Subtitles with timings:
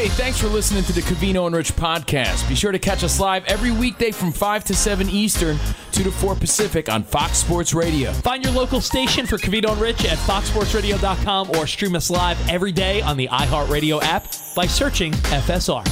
[0.00, 2.48] Hey, thanks for listening to the Covino and Rich podcast.
[2.48, 5.58] Be sure to catch us live every weekday from 5 to 7 Eastern,
[5.92, 8.10] 2 to 4 Pacific on Fox Sports Radio.
[8.10, 12.72] Find your local station for Covino and Rich at foxsportsradio.com or stream us live every
[12.72, 14.24] day on the iHeartRadio app
[14.56, 15.84] by searching FSR.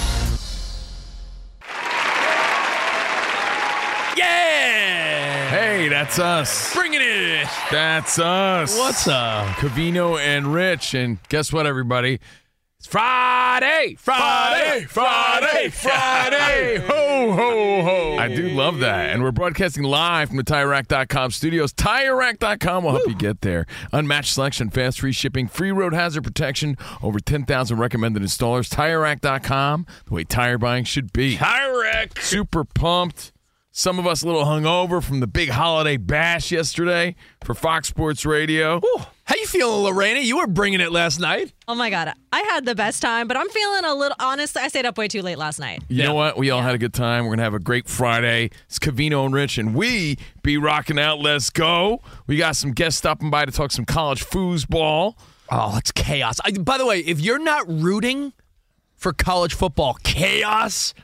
[4.17, 5.51] Yeah!
[5.51, 6.75] Hey, that's us.
[6.75, 7.47] Bring it in.
[7.71, 8.75] That's us.
[8.75, 9.49] What's up?
[9.57, 10.95] Covino and Rich.
[10.95, 12.21] And guess what, everybody?
[12.81, 16.77] It's Friday, Friday, Friday, Friday.
[16.87, 18.17] Ho, ho, ho.
[18.19, 19.11] I do love that.
[19.11, 21.73] And we're broadcasting live from the TireRack.com studios.
[21.73, 23.67] TireRack.com will help you get there.
[23.93, 28.73] Unmatched selection, fast free shipping, free road hazard protection, over 10,000 recommended installers.
[28.73, 31.37] TireRack.com, the way tire buying should be.
[31.37, 32.21] Tire Rack.
[32.21, 33.33] Super pumped.
[33.79, 38.27] Some of us a little hungover from the big holiday bash yesterday for Fox Sports
[38.27, 38.81] Radio.
[39.23, 40.19] How you feeling, Lorena?
[40.19, 41.53] You were bringing it last night.
[41.69, 44.17] Oh my god, I had the best time, but I'm feeling a little.
[44.19, 45.85] Honestly, I stayed up way too late last night.
[45.87, 46.37] You know what?
[46.37, 47.25] We all had a good time.
[47.25, 48.51] We're gonna have a great Friday.
[48.67, 51.21] It's Covino and Rich, and we be rocking out.
[51.21, 52.03] Let's go.
[52.27, 55.15] We got some guests stopping by to talk some college foosball.
[55.53, 56.41] Oh, it's chaos.
[56.45, 58.33] I, by the way, if you're not rooting
[58.97, 60.95] for college football chaos,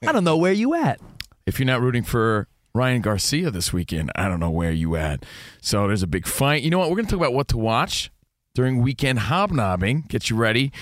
[0.00, 1.00] I don't know where you at.
[1.48, 5.24] If you're not rooting for Ryan Garcia this weekend, I don't know where you at.
[5.62, 6.62] So there's a big fight.
[6.62, 6.90] You know what?
[6.90, 8.10] We're gonna talk about what to watch
[8.54, 10.04] during weekend hobnobbing.
[10.08, 10.72] Get you ready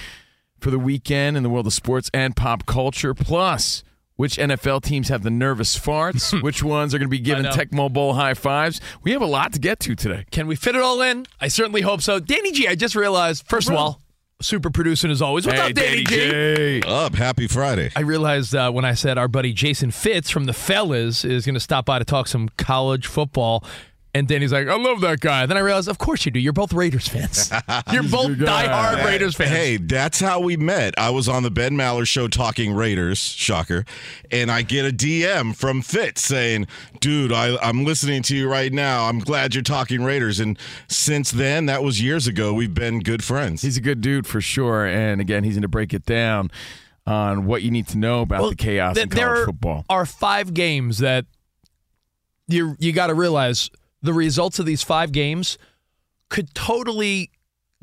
[0.59, 3.15] for the weekend in the world of sports and pop culture.
[3.15, 3.85] Plus.
[4.17, 6.43] Which NFL teams have the nervous farts?
[6.43, 7.45] Which ones are going to be giving.
[7.45, 8.81] Tecmo Bowl high fives?
[9.03, 10.25] We have a lot to get to today.
[10.31, 11.27] Can we fit it all in?
[11.39, 12.19] I certainly hope so.
[12.19, 14.01] Danny G, I just realized, first of all,
[14.41, 15.47] super producing as always.
[15.47, 16.15] What's hey, up, Danny, G?
[16.15, 16.83] J.
[16.83, 17.91] Up, happy Friday.
[17.97, 21.55] I realized uh, when I said our buddy Jason Fitz from the Fellas is going
[21.55, 23.65] to stop by to talk some college football.
[24.17, 25.45] And Danny's like, I love that guy.
[25.45, 26.41] Then I realized, of course you do.
[26.41, 27.51] You're both Raiders fans.
[27.93, 28.67] You're both good guy.
[28.67, 29.51] diehard Raiders fans.
[29.51, 30.95] Hey, that's how we met.
[30.97, 33.85] I was on the Ben Maller show talking Raiders, shocker,
[34.31, 36.67] and I get a DM from Fitz saying,
[37.01, 39.05] "Dude, I, I'm listening to you right now.
[39.07, 42.55] I'm glad you're talking Raiders." And since then, that was years ago.
[42.55, 43.61] We've been good friends.
[43.61, 44.87] He's a good dude for sure.
[44.87, 46.51] And again, he's going to break it down
[47.07, 49.85] on what you need to know about Well, the chaos th- in college there football.
[49.91, 51.27] are five games that
[52.49, 53.71] you you got to realize
[54.07, 55.59] the results of these five games
[56.31, 57.31] could totally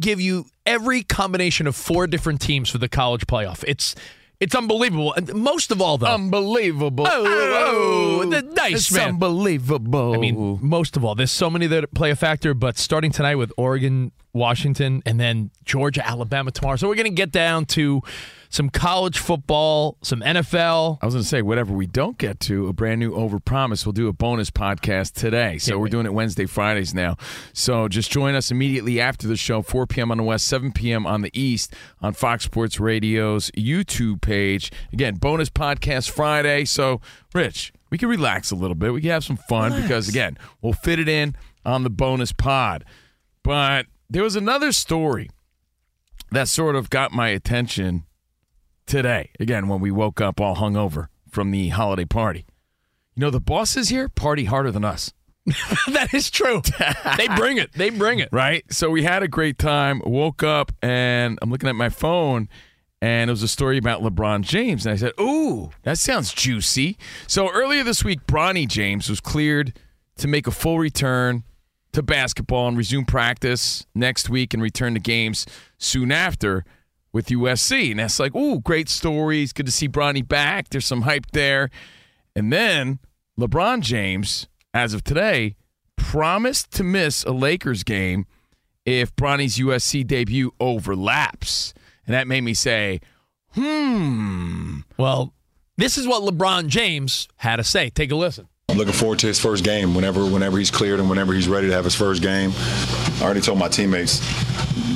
[0.01, 3.63] give you every combination of four different teams for the college playoff.
[3.67, 3.95] It's
[4.39, 5.13] it's unbelievable.
[5.13, 7.05] And most of all, though, Unbelievable.
[7.07, 9.09] Oh, oh, the nice it's man.
[9.09, 10.13] unbelievable.
[10.13, 13.35] I mean, most of all, there's so many that play a factor, but starting tonight
[13.35, 16.75] with Oregon, Washington, and then Georgia, Alabama tomorrow.
[16.75, 18.01] So we're going to get down to
[18.49, 20.99] some college football, some NFL.
[21.01, 23.93] I was going to say, whatever we don't get to, a brand new Overpromise, we'll
[23.93, 25.57] do a bonus podcast today.
[25.57, 25.91] So Can't we're wait.
[25.91, 27.15] doing it Wednesday, Fridays now.
[27.53, 30.11] So just join us immediately after the show, 4 p.m.
[30.11, 31.05] on the West, 7 p.m.
[31.07, 34.71] on the East, on Fox Sports Radio's YouTube page.
[34.91, 36.65] Again, bonus podcast Friday.
[36.65, 37.01] So,
[37.33, 38.93] Rich, we can relax a little bit.
[38.93, 41.35] We can have some fun because, again, we'll fit it in
[41.65, 42.85] on the bonus pod.
[43.43, 45.29] But there was another story
[46.31, 48.05] that sort of got my attention
[48.85, 49.31] today.
[49.39, 52.45] Again, when we woke up all hungover from the holiday party.
[53.15, 55.11] You know, the bosses here party harder than us.
[55.91, 56.61] that is true.
[57.17, 57.73] they bring it.
[57.73, 58.29] They bring it.
[58.31, 58.63] right?
[58.71, 59.99] So we had a great time.
[60.05, 62.47] Woke up and I'm looking at my phone
[63.01, 64.85] and it was a story about LeBron James.
[64.85, 66.97] And I said, Ooh, that sounds juicy.
[67.25, 69.77] So earlier this week, Bronny James was cleared
[70.17, 71.43] to make a full return
[71.93, 75.45] to basketball and resume practice next week and return to games
[75.77, 76.65] soon after
[77.11, 77.91] with USC.
[77.91, 79.53] And that's like, ooh, great stories.
[79.53, 80.69] Good to see Bronny back.
[80.69, 81.69] There's some hype there.
[82.35, 82.99] And then
[83.39, 85.55] LeBron James, as of today,
[85.95, 88.25] promised to miss a Lakers game
[88.85, 91.73] if Bronny's USC debut overlaps.
[92.05, 92.99] And that made me say,
[93.51, 94.79] hmm.
[94.97, 95.33] Well,
[95.77, 97.89] this is what LeBron James had to say.
[97.89, 98.47] Take a listen.
[98.73, 101.67] I'm looking forward to his first game whenever whenever he's cleared and whenever he's ready
[101.67, 102.51] to have his first game.
[102.55, 104.17] I already told my teammates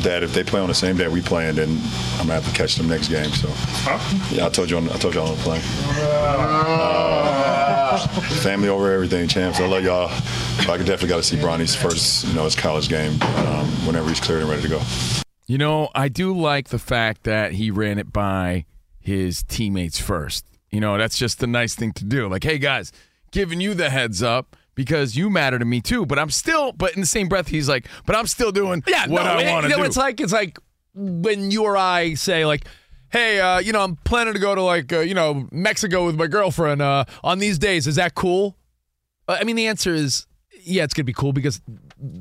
[0.01, 1.79] that if they play on the same day we play, then
[2.13, 3.29] I'm gonna have to catch them next game.
[3.29, 3.47] So
[4.35, 5.61] yeah, I told you on, I told y'all I'm playing.
[6.65, 7.97] Uh,
[8.41, 9.59] family over everything, champs.
[9.59, 10.07] I love y'all.
[10.65, 14.09] But I definitely got to see Bronny's first, you know, his college game um, whenever
[14.09, 14.81] he's cleared and ready to go.
[15.45, 18.65] You know, I do like the fact that he ran it by
[18.99, 20.45] his teammates first.
[20.71, 22.27] You know, that's just a nice thing to do.
[22.27, 22.91] Like, hey guys,
[23.31, 26.05] giving you the heads up because you matter to me too.
[26.05, 29.07] But I'm still, but in the same breath, he's like, but I'm still doing Yeah,
[29.07, 29.87] what no, I want to you know, do.
[29.87, 30.59] It's like it's like
[30.93, 32.65] when you or I say like,
[33.09, 36.15] "Hey, uh, you know, I'm planning to go to like uh, you know Mexico with
[36.15, 37.87] my girlfriend uh, on these days.
[37.87, 38.55] Is that cool?"
[39.27, 40.25] Uh, I mean, the answer is
[40.63, 41.61] yeah, it's gonna be cool because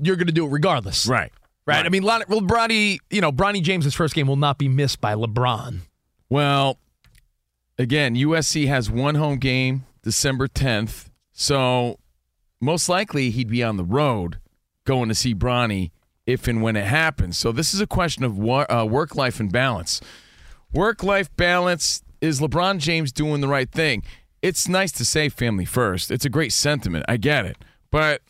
[0.03, 1.33] you're gonna do it regardless, right.
[1.67, 1.85] Right.
[1.85, 5.81] I mean, Bronny, you know, Bronny James's first game will not be missed by LeBron.
[6.31, 6.79] Well,
[7.77, 11.11] again, USC has one home game December 10th.
[11.33, 11.99] So
[12.61, 14.39] most likely he'd be on the road
[14.85, 15.91] going to see Bronny
[16.27, 17.37] if and when it happens.
[17.37, 20.01] So this is a question of uh, work life and balance.
[20.73, 24.05] Work life balance is LeBron James doing the right thing?
[24.43, 26.13] It's nice to say family first.
[26.13, 27.05] It's a great sentiment.
[27.09, 27.57] I get it.
[27.91, 28.23] But,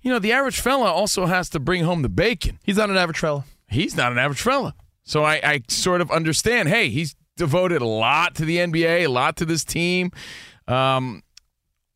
[0.00, 2.96] you know, the average fella also has to bring home the bacon He's not an
[2.96, 3.44] average fella.
[3.68, 4.76] he's not an average fella.
[5.02, 6.68] So I, I sort of understand.
[6.68, 10.12] Hey, he's devoted a lot to the NBA, a lot to this team,
[10.68, 11.22] um,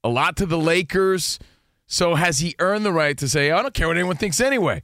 [0.03, 1.39] a lot to the Lakers.
[1.87, 4.83] So has he earned the right to say, I don't care what anyone thinks anyway?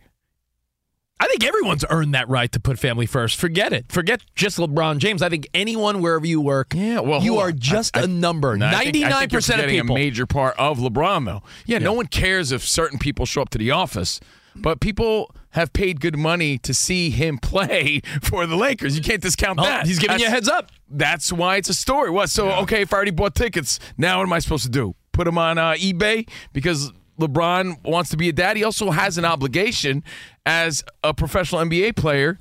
[1.20, 3.37] I think everyone's earned that right to put family first.
[3.40, 3.90] Forget it.
[3.90, 5.20] Forget just LeBron James.
[5.20, 7.58] I think anyone wherever you work, Yeah, well, you are on.
[7.58, 8.56] just I- I- a number.
[8.56, 9.96] No, I think- Ninety nine percent of people.
[9.96, 11.43] A major part of LeBron, though.
[11.67, 14.20] Yeah, no one cares if certain people show up to the office,
[14.63, 18.97] but people have paid good money to see him play for the Lakers.
[18.97, 19.87] You can't discount Oh, that.
[19.87, 20.71] he's giving you a heads up.
[20.91, 22.11] That's why it's a story.
[22.11, 22.31] What?
[22.31, 24.95] So okay, if I already bought tickets, now what am I supposed to do?
[25.13, 28.57] Put them on uh, eBay because LeBron wants to be a dad.
[28.57, 30.05] He also has an obligation
[30.47, 32.39] as a professional NBA player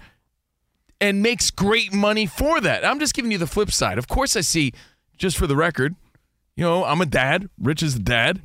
[1.02, 2.86] and makes great money for that.
[2.86, 3.98] I'm just giving you the flip side.
[3.98, 4.74] Of course, I see.
[5.18, 5.96] Just for the record,
[6.56, 7.50] you know, I'm a dad.
[7.60, 8.42] Rich is a dad.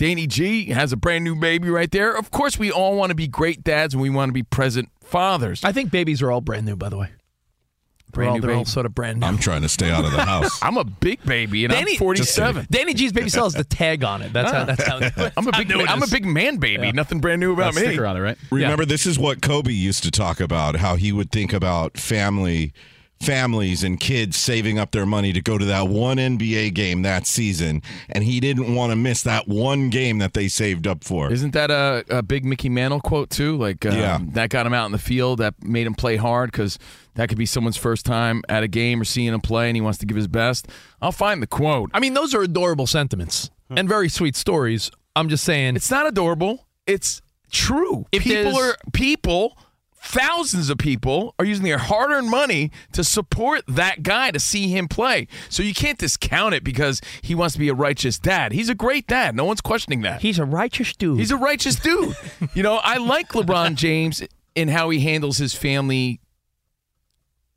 [0.00, 2.16] Danny G has a brand new baby right there.
[2.16, 4.88] Of course, we all want to be great dads and we want to be present
[5.02, 5.62] fathers.
[5.62, 7.08] I think babies are all brand new, by the way.
[7.08, 9.26] They're Brand all, new they're all sort of brand new.
[9.26, 10.58] I'm trying to stay out of the house.
[10.62, 12.68] I'm a big baby and Danny- I'm 47.
[12.70, 14.32] Danny G's baby still has the tag on it.
[14.32, 14.62] That's how.
[14.62, 14.64] Ah.
[14.64, 15.30] That's how.
[15.36, 16.92] I'm a big, new it I'm a big man baby.
[16.92, 17.88] Nothing brand new about Got me.
[17.88, 18.38] sticker on it, right?
[18.50, 22.72] Remember, this is what Kobe used to talk about how he would think about family,
[23.20, 27.26] families, and kids saving up their money to go to that one NBA game that
[27.26, 31.30] season, and he didn't want to miss that one game that they saved up for.
[31.30, 33.56] Isn't that a, a big Mickey Mantle quote too?
[33.56, 34.18] Like, um, Yeah.
[34.32, 35.38] that got him out in the field.
[35.38, 36.78] That made him play hard because
[37.14, 39.80] that could be someone's first time at a game or seeing him play, and he
[39.80, 40.68] wants to give his best.
[41.02, 41.90] I'll find the quote.
[41.92, 44.90] I mean, those are adorable sentiments and very sweet stories.
[45.14, 45.76] I'm just saying.
[45.76, 46.66] It's not adorable.
[46.86, 47.20] It's
[47.52, 48.06] true.
[48.12, 49.56] If people are people.
[50.02, 54.88] Thousands of people are using their hard-earned money to support that guy to see him
[54.88, 55.28] play.
[55.50, 58.52] So you can't discount it because he wants to be a righteous dad.
[58.52, 59.36] He's a great dad.
[59.36, 60.22] No one's questioning that.
[60.22, 61.18] He's a righteous dude.
[61.18, 62.16] He's a righteous dude.
[62.54, 64.22] you know, I like LeBron James
[64.54, 66.20] in how he handles his family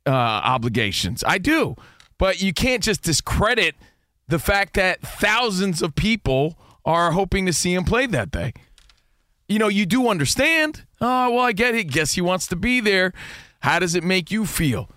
[0.06, 1.24] uh, obligations.
[1.26, 1.76] I do.
[2.18, 3.74] But you can't just discredit
[4.28, 8.52] the fact that thousands of people are hoping to see him play that day.
[9.48, 10.84] You know, you do understand.
[11.00, 11.84] Oh, well, I get it.
[11.84, 13.12] Guess he wants to be there.
[13.60, 14.90] How does it make you feel?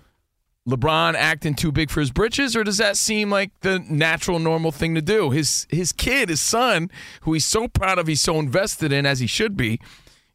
[0.68, 4.70] LeBron acting too big for his britches, or does that seem like the natural, normal
[4.70, 5.30] thing to do?
[5.30, 6.90] His his kid, his son,
[7.22, 9.80] who he's so proud of, he's so invested in, as he should be,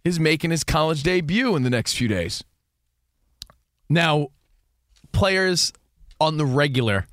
[0.03, 2.43] is making his college debut in the next few days.
[3.89, 4.29] Now,
[5.11, 5.71] players
[6.19, 7.05] on the regular,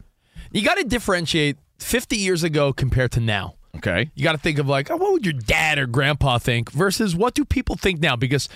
[0.50, 3.56] you got to differentiate 50 years ago compared to now.
[3.80, 4.10] Okay.
[4.14, 7.16] You got to think of like, oh, what would your dad or grandpa think versus
[7.16, 8.14] what do people think now?
[8.14, 8.48] Because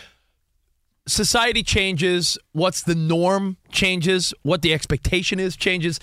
[1.06, 5.98] society changes, what's the norm changes, what the expectation is changes.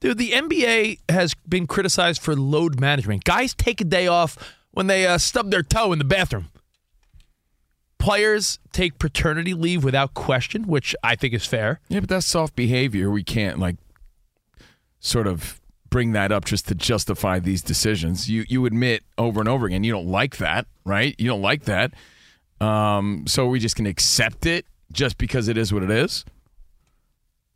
[0.00, 3.24] Dude, the NBA has been criticized for load management.
[3.24, 4.36] Guys take a day off
[4.72, 6.48] when they uh, stub their toe in the bathroom.
[7.98, 11.78] Players take paternity leave without question, which I think is fair.
[11.88, 13.10] Yeah, but that's soft behavior.
[13.10, 13.76] We can't like
[14.98, 15.60] sort of
[15.92, 18.28] bring that up just to justify these decisions.
[18.28, 21.14] You you admit over and over again you don't like that, right?
[21.18, 21.92] You don't like that.
[22.60, 26.24] Um, so we just can accept it just because it is what it is.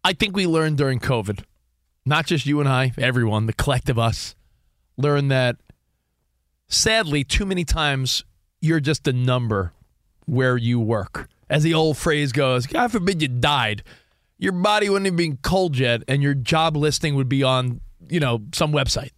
[0.04, 1.44] I think we learned during COVID,
[2.04, 4.36] not just you and I, everyone, the collective us,
[4.96, 5.56] learned that
[6.68, 8.24] sadly, too many times
[8.60, 9.72] you're just a number
[10.26, 11.28] where you work.
[11.48, 13.82] As the old phrase goes, God forbid you died.
[14.38, 18.20] Your body wouldn't have been cold yet, and your job listing would be on, you
[18.20, 19.10] know, some website.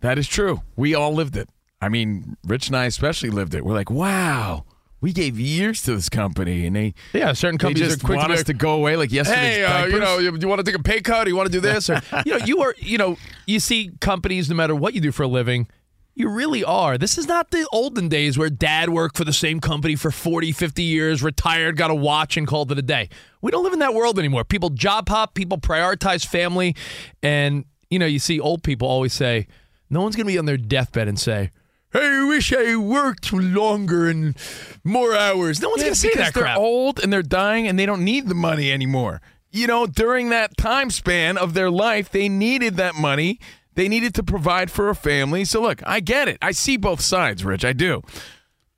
[0.00, 0.62] That is true.
[0.76, 1.48] We all lived it.
[1.80, 3.64] I mean, Rich and I especially lived it.
[3.64, 4.64] We're like, wow,
[5.00, 8.28] we gave years to this company, and they yeah, certain companies just are quick want
[8.32, 10.64] to, us to go away like yesterday, Hey, uh, you know, you, you want to
[10.64, 11.26] take a pay cut?
[11.26, 11.90] Or you want to do this?
[11.90, 15.12] Or you know, you are, you know, you see companies, no matter what you do
[15.12, 15.68] for a living,
[16.14, 16.96] you really are.
[16.96, 20.52] This is not the olden days where dad worked for the same company for 40,
[20.52, 23.08] 50 years, retired, got a watch, and called it a day.
[23.42, 24.44] We don't live in that world anymore.
[24.44, 26.76] People job hop, people prioritize family.
[27.22, 29.46] And, you know, you see old people always say,
[29.90, 31.50] no one's going to be on their deathbed and say,
[31.92, 34.36] Hey, I wish I worked longer and
[34.82, 35.60] more hours.
[35.60, 38.02] No one's Yeah, going to say that they're old and they're dying and they don't
[38.04, 39.20] need the money anymore.
[39.52, 43.38] You know, during that time span of their life, they needed that money.
[43.74, 45.44] They needed to provide for a family.
[45.44, 46.38] So look, I get it.
[46.40, 47.64] I see both sides, Rich.
[47.64, 48.02] I do.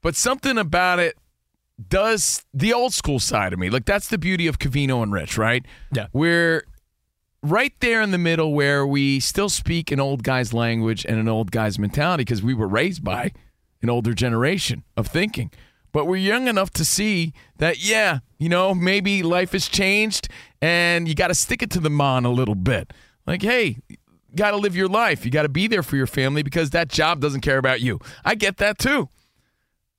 [0.03, 1.17] But something about it
[1.89, 3.69] does the old school side of me.
[3.69, 5.65] Like that's the beauty of Covino and Rich, right?
[5.93, 6.07] Yeah.
[6.13, 6.65] We're
[7.43, 11.29] right there in the middle where we still speak an old guy's language and an
[11.29, 13.33] old guy's mentality because we were raised by
[13.83, 15.51] an older generation of thinking.
[15.93, 20.29] But we're young enough to see that, yeah, you know, maybe life has changed
[20.61, 22.93] and you got to stick it to the man a little bit.
[23.27, 23.79] Like, hey,
[24.37, 25.25] got to live your life.
[25.25, 27.99] You got to be there for your family because that job doesn't care about you.
[28.25, 29.09] I get that too.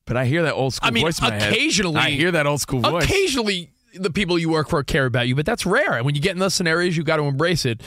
[0.06, 1.52] But I hear that old school I mean, voice in my head.
[1.52, 3.04] occasionally- I hear that old school voice.
[3.04, 5.94] Occasionally, the people you work for care about you, but that's rare.
[5.94, 7.82] And when you get in those scenarios, you got to embrace it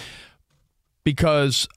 [1.04, 1.68] because,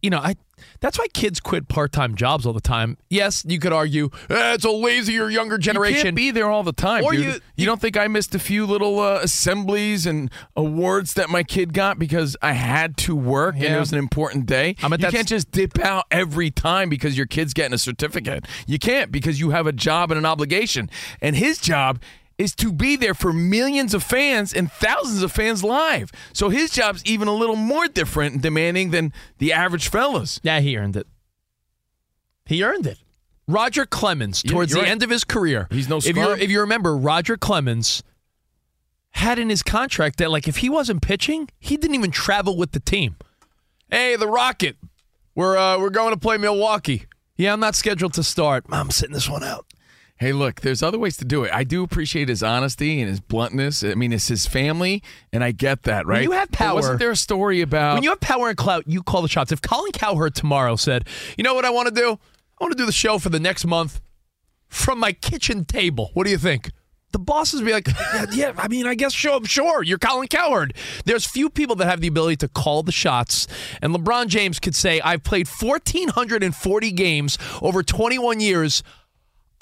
[0.00, 0.36] you know, I.
[0.80, 2.96] That's why kids quit part-time jobs all the time.
[3.08, 5.96] Yes, you could argue eh, it's a lazier younger generation.
[5.98, 7.24] You can't be there all the time, Or dude.
[7.24, 11.42] you- You, don't think I missed a few little uh, assemblies and awards that my
[11.42, 14.76] kid got because I had to work and it was an important day?
[14.82, 18.46] I mean, you can't just dip out every time because your kid's getting a certificate.
[18.66, 20.90] You can't because you have a job and an obligation.
[21.20, 22.00] And his job
[22.38, 26.10] is to be there for millions of fans and thousands of fans live.
[26.32, 30.40] So his job's even a little more different and demanding than the average fellas.
[30.42, 31.06] Yeah, he earned it.
[32.46, 32.98] He earned it.
[33.48, 34.88] Roger Clemens, Yeah, towards the right.
[34.88, 38.02] end of his career, He's no if you if you remember, Roger Clemens
[39.10, 42.72] had in his contract that like if he wasn't pitching, he didn't even travel with
[42.72, 43.16] the team.
[43.90, 44.76] Hey, the Rocket,
[45.34, 47.06] we're uh, we're going to play Milwaukee.
[47.36, 48.64] Yeah, I'm not scheduled to start.
[48.70, 49.66] I'm sitting this one out.
[50.16, 51.52] Hey, look, there's other ways to do it.
[51.52, 53.82] I do appreciate his honesty and his bluntness.
[53.82, 55.02] I mean, it's his family,
[55.32, 56.22] and I get that, right?
[56.22, 58.84] you have But power- wasn't there a story about When you have power and clout,
[58.86, 59.50] you call the shots.
[59.50, 62.20] If Colin Cowherd tomorrow said, "You know what I want to do?
[62.60, 64.00] I want to do the show for the next month
[64.68, 66.70] from my kitchen table," what do you think?
[67.10, 69.44] The bosses would be like, yeah, yeah, I mean, I guess show up.
[69.44, 70.72] sure, you're Colin Cowherd.
[71.04, 73.46] There's few people that have the ability to call the shots.
[73.82, 78.82] And LeBron James could say, I've played 1,440 games over 21 years.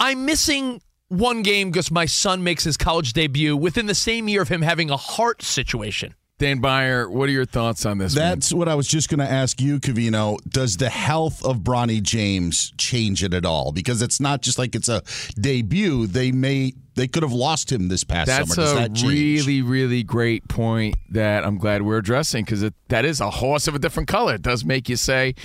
[0.01, 4.41] I'm missing one game because my son makes his college debut within the same year
[4.41, 6.15] of him having a heart situation.
[6.39, 7.07] Dan Byer?
[7.07, 8.15] What are your thoughts on this?
[8.15, 8.29] man?
[8.29, 10.39] That's what I was just going to ask you, Covino.
[10.49, 13.71] Does the health of Bronny James change it at all?
[13.71, 15.03] Because it's not just like it's a
[15.39, 16.07] debut.
[16.07, 18.67] They may they could have lost him this past That's summer.
[18.67, 23.21] Does a that really, really great point that I'm glad we're addressing because that is
[23.21, 24.33] a horse of a different color.
[24.33, 25.35] It does make you say,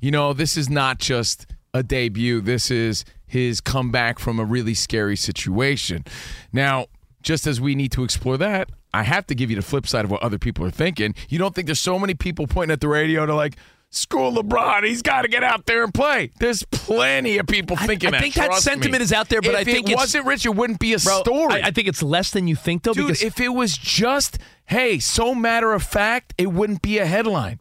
[0.00, 1.44] you know, this is not just
[1.74, 2.40] a debut.
[2.40, 6.04] This is his comeback from a really scary situation.
[6.52, 6.86] Now,
[7.22, 10.04] just as we need to explore that, I have to give you the flip side
[10.04, 11.14] of what other people are thinking.
[11.28, 13.56] You don't think there's so many people pointing at the radio to like,
[13.90, 16.32] School LeBron, he's got to get out there and play.
[16.38, 18.20] There's plenty of people thinking I that.
[18.20, 19.04] think that sentiment me.
[19.04, 21.20] is out there, but if I think it wasn't Rich, it wouldn't be a Bro,
[21.20, 21.62] story.
[21.62, 24.38] I, I think it's less than you think, though, Dude, because if it was just,
[24.66, 27.60] hey, so matter of fact, it wouldn't be a headline.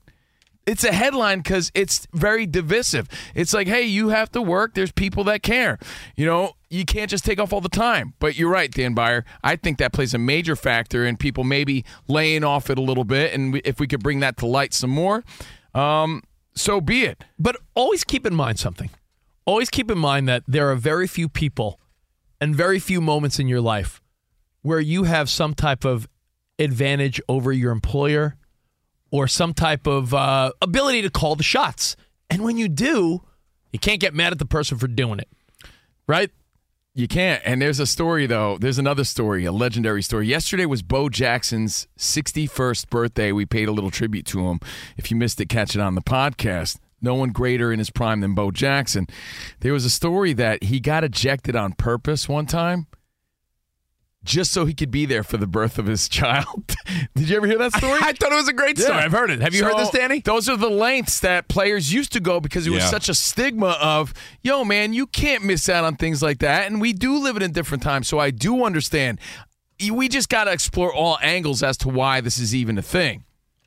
[0.65, 3.07] It's a headline because it's very divisive.
[3.35, 4.73] It's like, hey, you have to work.
[4.73, 5.77] There's people that care.
[6.15, 8.13] You know, you can't just take off all the time.
[8.19, 9.23] But you're right, Dan Byer.
[9.43, 13.03] I think that plays a major factor in people maybe laying off it a little
[13.03, 13.31] bit.
[13.33, 15.23] And we- if we could bring that to light some more,
[15.75, 16.23] um,
[16.55, 17.23] so be it.
[17.37, 18.89] But always keep in mind something.
[19.45, 21.79] Always keep in mind that there are very few people
[22.41, 24.01] and very few moments in your life
[24.63, 26.07] where you have some type of
[26.57, 28.35] advantage over your employer
[29.11, 31.95] or some type of uh, ability to call the shots.
[32.29, 33.21] And when you do,
[33.71, 35.29] You can't get mad at the person for doing it,
[36.07, 36.31] right?
[36.93, 37.41] You can't.
[37.45, 38.57] And there's a story, though.
[38.57, 40.27] There's another story, a legendary story.
[40.27, 43.33] Yesterday was Bo Jackson's 61st birthday.
[43.33, 44.61] We paid a little tribute to him.
[44.95, 46.79] If you missed it, catch it on the podcast.
[47.01, 49.07] No one greater in his prime than Bo Jackson.
[49.59, 52.87] There was a story that he got ejected on purpose one time
[54.25, 56.65] just so he could be there for the birth of his child.
[57.15, 57.99] Did you ever hear that story?
[58.01, 58.97] I thought it was a great story.
[58.97, 59.39] I've heard it.
[59.41, 60.19] Have you heard this, Danny?
[60.19, 62.89] Those are the lengths that players used to go because it was Yeah.
[62.89, 64.13] such a stigma of,
[64.43, 66.67] yo, man, you can't miss out on things like that.
[66.67, 69.19] And we do live in a different time, so I do understand.
[69.91, 73.23] We just got to explore all angles as to why this is even a thing.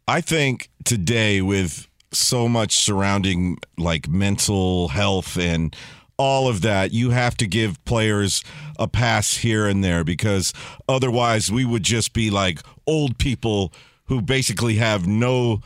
[0.07, 5.77] I think today with so much surrounding like mental health and
[6.19, 8.43] all of that, you have to give players
[8.79, 10.53] a pass here and there because
[10.89, 13.73] otherwise we would just be like old people
[14.07, 15.61] who basically have no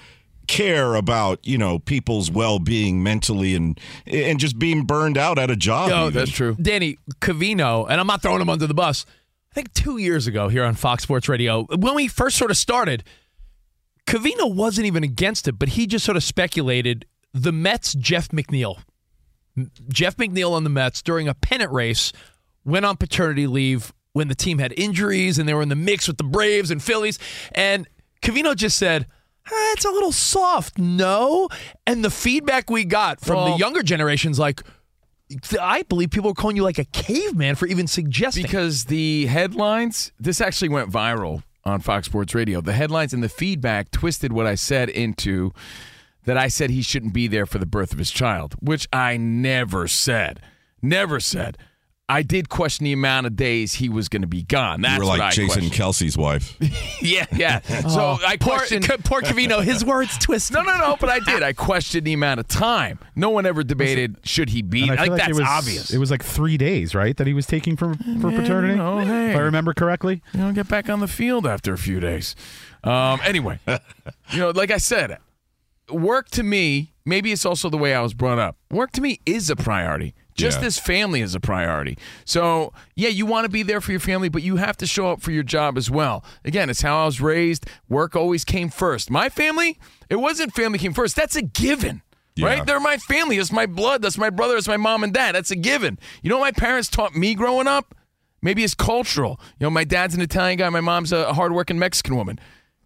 [0.46, 5.56] care about, you know, people's well-being mentally and and just being burned out at a
[5.56, 5.88] job.
[5.88, 6.26] Yo, even.
[6.26, 6.56] true.
[6.60, 9.06] Danny Covino, and I'm not throwing him under the bus.
[9.50, 12.56] I think two years ago here on Fox Sports Radio, when we first sort of
[12.56, 13.04] started,
[14.06, 18.78] Covino wasn't even against it, but he just sort of speculated the Mets, Jeff McNeil.
[19.88, 22.12] Jeff McNeil on the Mets during a pennant race
[22.64, 26.06] went on paternity leave when the team had injuries and they were in the mix
[26.06, 27.18] with the Braves and Phillies.
[27.52, 27.88] And
[28.22, 29.06] Covino just said,
[29.50, 31.48] "Ah, it's a little soft, no?
[31.86, 34.62] And the feedback we got from the younger generations, like,
[35.60, 38.42] I believe people are calling you like a caveman for even suggesting.
[38.42, 42.60] Because the headlines, this actually went viral on Fox Sports Radio.
[42.60, 45.52] The headlines and the feedback twisted what I said into
[46.24, 49.16] that I said he shouldn't be there for the birth of his child, which I
[49.16, 50.40] never said.
[50.80, 51.58] Never said.
[52.08, 54.82] I did question the amount of days he was going to be gone.
[54.82, 55.72] That's you were what like I Jason questioned.
[55.72, 56.58] Kelce's wife.
[57.02, 57.60] Yeah, yeah.
[57.60, 58.86] So I questioned.
[59.04, 60.54] poor Covino, his words twisted.
[60.54, 60.96] No, no, no.
[61.00, 61.42] But I did.
[61.42, 63.00] I questioned the amount of time.
[63.16, 64.88] No one ever debated should he be.
[64.88, 65.90] I, I think like that's it was, obvious.
[65.90, 68.78] It was like three days, right, that he was taking for for paternity.
[68.78, 69.30] Oh, hey.
[69.30, 70.22] If I remember correctly.
[70.32, 72.36] you know, get back on the field after a few days.
[72.84, 73.58] Um, anyway,
[74.30, 75.18] you know, like I said,
[75.90, 78.56] work to me, maybe it's also the way I was brought up.
[78.70, 80.14] Work to me is a priority.
[80.34, 80.66] Just Yeah.
[80.68, 81.98] as family is a priority.
[82.24, 85.08] So, yeah, you want to be there for your family, but you have to show
[85.12, 86.24] up for your job as well.
[86.44, 87.66] Again, it's how I was raised.
[87.88, 89.10] Work always came first.
[89.10, 91.16] My family, it wasn't family came first.
[91.16, 92.00] That's a given.
[92.34, 92.46] Yeah.
[92.46, 92.66] Right?
[92.66, 93.36] They're my family.
[93.36, 94.00] It's my blood.
[94.00, 94.56] That's my brother.
[94.56, 95.34] It's my mom and dad.
[95.34, 95.98] That's a given.
[96.22, 97.94] You know what my parents taught me growing up?
[98.40, 99.38] Maybe it's cultural.
[99.60, 100.68] You know, my dad's an Italian guy.
[100.70, 102.40] My mom's a hardworking Mexican woman.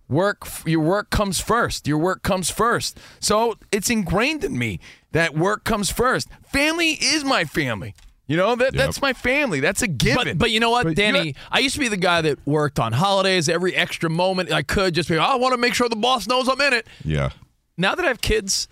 [0.09, 1.88] Work, your work comes first.
[1.88, 2.99] Your work comes first.
[3.21, 4.79] So it's ingrained in me
[5.12, 6.29] that work comes first.
[6.53, 7.95] Family is my family.
[8.29, 9.61] You know that that's my family.
[9.61, 10.25] That's a given.
[10.25, 11.37] But, but you know what, Danny?
[11.51, 14.95] I used to be the guy that worked on holidays every extra moment I could.
[14.95, 16.88] Just be, I want to make sure the boss knows I'm in it.
[17.05, 17.31] Yeah.
[17.77, 18.66] Now that I have kids,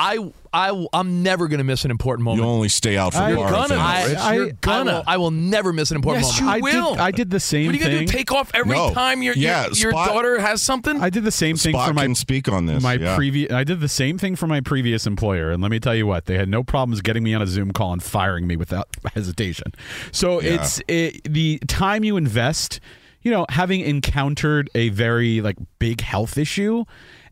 [0.00, 2.42] I I I'm never going to miss an important moment.
[2.44, 3.50] You only stay out for I- bars.
[3.50, 4.92] gonna, and- I, Rich, I, you're gonna.
[4.92, 6.62] will, I will never miss an important Yes, moment.
[6.62, 6.90] you I will.
[6.94, 7.00] did.
[7.00, 8.06] I did the same what are you gonna thing.
[8.06, 8.12] do?
[8.12, 8.92] Take off every No.
[8.94, 11.00] time your Yeah, your, your Spot- daughter has something?
[11.02, 12.80] I did the same thing Spot for my can speak on this.
[12.82, 13.16] my yeah.
[13.16, 13.52] previous.
[13.52, 16.26] I did the same thing for my previous employer, and let me tell you what,
[16.26, 19.74] they had no problems getting me on a Zoom call and firing me without hesitation.
[20.12, 20.54] So Yeah.
[20.62, 22.78] it's it, the time you invest.
[23.20, 26.84] You know, having encountered a very like big health issue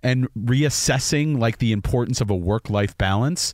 [0.02, 3.52] and reassessing like the importance of a work life balance,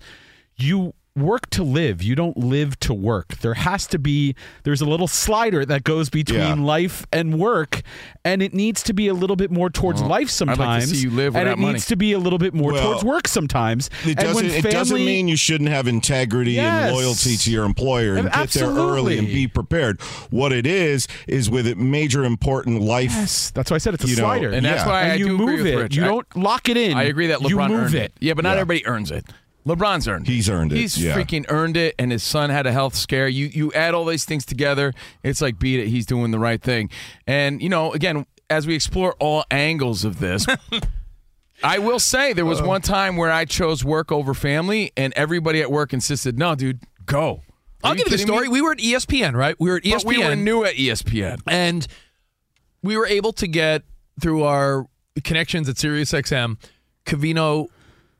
[0.57, 2.03] you work to live.
[2.03, 3.37] You don't live to work.
[3.38, 6.55] There has to be there's a little slider that goes between Yeah.
[6.55, 7.83] life and work,
[8.25, 10.59] and it needs to be a little bit more towards life sometimes.
[10.59, 11.01] I'd like to sometimes.
[11.03, 11.75] see you live and it money.
[11.75, 13.90] needs to be a little bit more Well, towards work sometimes.
[14.07, 16.87] It and when doesn't, it doesn't mean you shouldn't have integrity Yes.
[16.88, 20.01] and loyalty to your employer and get there early and be prepared.
[20.31, 23.11] What it is is with it major important life.
[23.12, 24.51] Yes, that's why I said it's a You know, slider.
[24.51, 24.87] and that's Yeah.
[24.88, 25.77] why And I you do agree move with it.
[25.77, 25.96] Rich.
[25.96, 26.96] You I- don't lock it in.
[26.96, 28.03] I agree that you LeBron move earned it.
[28.05, 28.12] it.
[28.20, 28.61] Yeah, but not Yeah.
[28.62, 29.25] everybody earns it.
[29.66, 30.33] LeBron's earned it.
[30.33, 31.14] He's earned it, He's yeah.
[31.16, 33.29] freaking earned it, and his son had a health scare.
[33.29, 35.88] You you add all these things together, it's like beat it.
[35.88, 36.90] He's doing the right thing.
[37.27, 40.46] And you know, again, as we explore all angles of this.
[41.64, 42.64] I will say there was Uh.
[42.64, 46.81] one time where I chose work over family, and everybody at work insisted, "No, dude,
[47.07, 47.42] go."
[47.85, 48.48] Are I'll give you the story.
[48.48, 48.53] me?
[48.53, 49.55] We were at ESPN, right?
[49.61, 50.05] We were at ESPN.
[50.05, 51.40] But we were new at ESPN.
[51.48, 51.87] and
[52.83, 53.83] we were able to get
[54.20, 54.87] through our
[55.25, 56.59] connections at SiriusXM,
[57.07, 57.68] Covino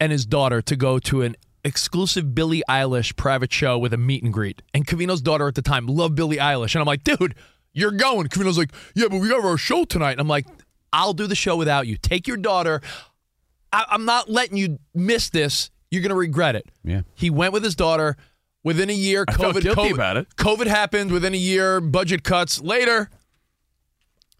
[0.03, 4.25] and his daughter to go to an exclusive Billie Eilish private show with a meet
[4.25, 4.61] and greet.
[4.75, 7.37] And Covino's daughter at the time loved Billie Eilish, and I'm like, dude,
[7.73, 8.27] you're going.
[8.27, 10.11] Covino's like, yeah, but we got our show tonight.
[10.13, 10.47] And I'm like,
[10.93, 11.97] I'll do the show without you.
[11.97, 12.81] Take your daughter.
[13.73, 15.71] I- I'm not letting you miss this.
[15.93, 16.67] You're gonna regret it.
[16.83, 17.03] Yeah.
[17.15, 18.17] He went with his daughter.
[18.65, 20.37] Within a year, I felt COVID, guilty COVID, about it.
[20.37, 21.13] COVID happened.
[21.13, 22.61] Within a year, budget cuts.
[22.61, 23.09] Later,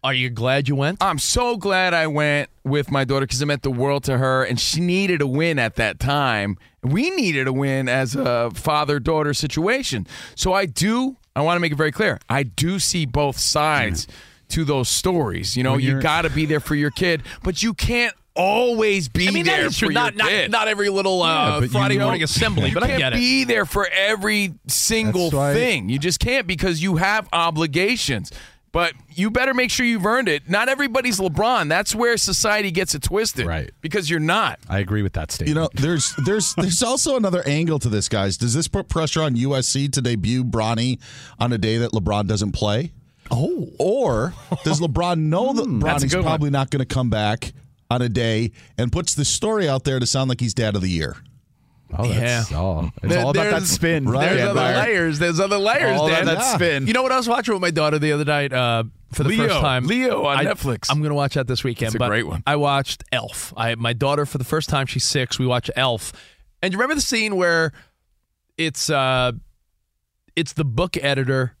[0.03, 1.01] Are you glad you went?
[1.01, 4.43] I'm so glad I went with my daughter because it meant the world to her,
[4.43, 6.57] and she needed a win at that time.
[6.81, 10.05] We needed a win as a father daughter situation.
[10.35, 14.07] So I do, I want to make it very clear, I do see both sides
[14.49, 15.55] to those stories.
[15.55, 19.27] You know, you got to be there for your kid, but you can't always be
[19.27, 19.87] I mean, there for true.
[19.89, 20.51] your Not, not, kid.
[20.51, 23.13] not every little uh, but you Friday know- morning assembly, but you I can't get
[23.13, 23.17] it.
[23.17, 25.87] be there for every single That's why- thing.
[25.87, 28.31] You just can't because you have obligations.
[28.73, 30.49] But you better make sure you've earned it.
[30.49, 31.69] Not everybody's LeBron.
[31.69, 33.45] That's where society gets it twisted.
[33.45, 33.69] Right.
[33.81, 34.59] Because you're not.
[34.67, 35.49] I agree with that statement.
[35.49, 38.35] You know, there's there's there's also another angle to this, guys.
[38.35, 40.99] Does this put pressure on USC to debut Bronny
[41.39, 42.91] on a day that LeBron doesn't play?
[43.29, 43.69] Oh.
[43.77, 44.33] Or
[44.63, 45.79] does LeBron know that hmm.
[45.79, 46.25] that's Bronny's good one.
[46.25, 47.53] probably not going to come back
[47.91, 50.81] on a day and puts the story out there to sound like he's dad of
[50.81, 51.15] the year?
[51.97, 52.57] Oh, that's, Yeah.
[52.59, 54.05] oh, it's There- all about that spin.
[54.05, 54.83] right, There's Dan other Byer.
[54.83, 55.19] layers.
[55.19, 55.99] There's other layers.
[55.99, 56.25] All Dan.
[56.25, 56.55] that, that Yeah.
[56.55, 56.87] spin.
[56.87, 59.29] You know what I was watching with my daughter the other night uh, for the
[59.29, 59.47] Leo.
[59.47, 59.87] first time?
[59.87, 60.87] Leo on I- Netflix.
[60.89, 61.95] I'm going to watch that this weekend.
[61.95, 62.43] It's a great one.
[62.47, 63.53] I watched Elf.
[63.57, 64.85] I my daughter for the first time.
[64.87, 65.37] She's six.
[65.39, 66.13] We watch Elf,
[66.61, 67.71] and you remember the scene where
[68.57, 69.31] it's uh,
[70.35, 71.55] it's the book editor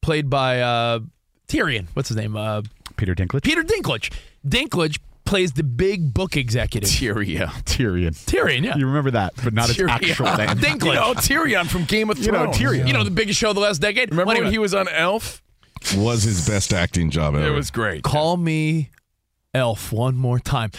[0.00, 1.00] played by uh,
[1.48, 1.86] Tyrion.
[1.94, 2.36] What's his name?
[2.36, 2.62] Uh,
[2.96, 3.42] Peter Dinklage.
[3.42, 4.12] Peter Dinklage.
[4.46, 6.88] Dinklage plays the big book executive.
[6.88, 7.46] Tyrion.
[7.64, 8.10] Tyrion.
[8.26, 8.76] Tyrion, yeah.
[8.76, 9.88] You remember that, but not its Tyrion.
[9.90, 10.48] actual name.
[10.58, 10.80] Dinklage.
[10.86, 12.26] You know, Tyrion from Game of Thrones.
[12.26, 12.58] You know, Thrones.
[12.58, 12.86] Tyrion.
[12.86, 14.10] You know the biggest show of the last decade.
[14.10, 15.42] Remember Well, when he was on Elf?
[15.96, 17.46] Was his best acting job ever.
[17.46, 18.02] It was great.
[18.02, 18.90] Call me
[19.54, 20.70] Elf one more time.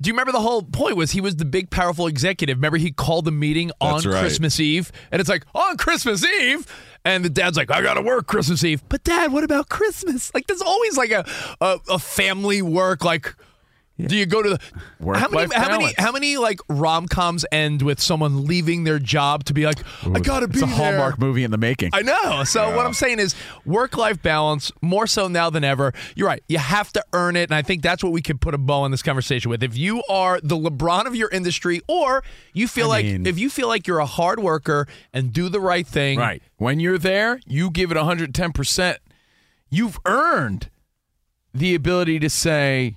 [0.00, 2.58] Do you remember the whole point was he was the big powerful executive?
[2.58, 4.20] Remember he called the meeting on right.
[4.20, 6.66] Christmas Eve, and it's like on Christmas Eve,
[7.04, 10.34] and the dad's like, "I gotta work Christmas Eve." But dad, what about Christmas?
[10.34, 11.24] Like, there's always like a
[11.62, 13.04] a, a family work.
[13.04, 13.34] Like,
[13.98, 14.58] do you go to the
[15.00, 18.98] Work how many how many how many like rom coms end with someone leaving their
[18.98, 21.90] job to be like, "I gotta be It's a there." Hallmark movie in the making.
[21.92, 22.44] I know.
[22.44, 25.92] So what I'm saying is work life balance more so now than ever.
[26.14, 26.42] You're right.
[26.48, 28.82] You have to earn it, and I think that's what we could put a bow
[28.82, 29.62] on this conversation with.
[29.62, 33.38] If you are the LeBron of your industry, or you feel I like mean- if
[33.38, 36.42] you feel like you're a hard worker and do the right thing, Right.
[36.58, 38.96] When you're there, you give it 110%.
[39.68, 40.70] You've earned
[41.52, 42.96] the ability to say,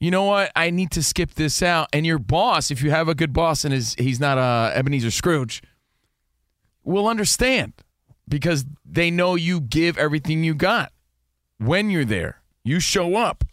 [0.00, 1.88] you know what, I need to skip this out.
[1.92, 5.10] And your boss, if you have a good boss and is he's not a Ebenezer
[5.10, 5.62] Scrooge,
[6.82, 7.74] will understand
[8.26, 10.92] because they know you give everything you got
[11.58, 12.40] when you're there.
[12.64, 13.44] You show up.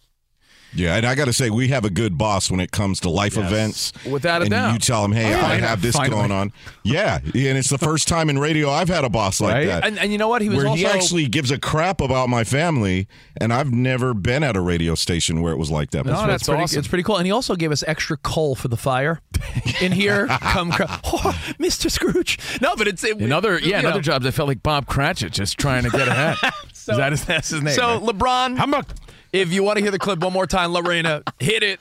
[0.74, 3.10] Yeah, and I got to say, we have a good boss when it comes to
[3.10, 3.94] life events.
[4.10, 4.74] Without a and doubt.
[4.74, 6.16] You tell him, hey, Oh, yeah, I have this finally.
[6.20, 6.52] going on.
[6.84, 9.68] Yeah, yeah, and it's the first time in radio I've had a boss like Right?
[9.68, 9.86] that.
[9.86, 10.42] And, and you know what?
[10.42, 13.08] He was where also he actually gives a crap about my family,
[13.40, 16.06] and I've never been at a radio station where it was like that.
[16.06, 16.28] No, before.
[16.28, 16.80] that's pretty, awesome.
[16.80, 17.18] It's pretty cool.
[17.18, 19.22] And he also gave us extra coal for the fire
[19.82, 20.28] in here.
[20.28, 21.90] Come, cr- oh, Mr.
[21.90, 22.38] Scrooge.
[22.62, 23.90] No, but it's it, In other, yeah, in know.
[23.92, 26.36] other jobs, I felt like Bob Cratchit just trying to get ahead.
[26.74, 27.74] Is that his, that's his name?
[27.74, 28.02] So right?
[28.16, 28.86] LeBron, Humbug.
[29.32, 31.80] If you want to hear the clip one more time, Lorena, hit it.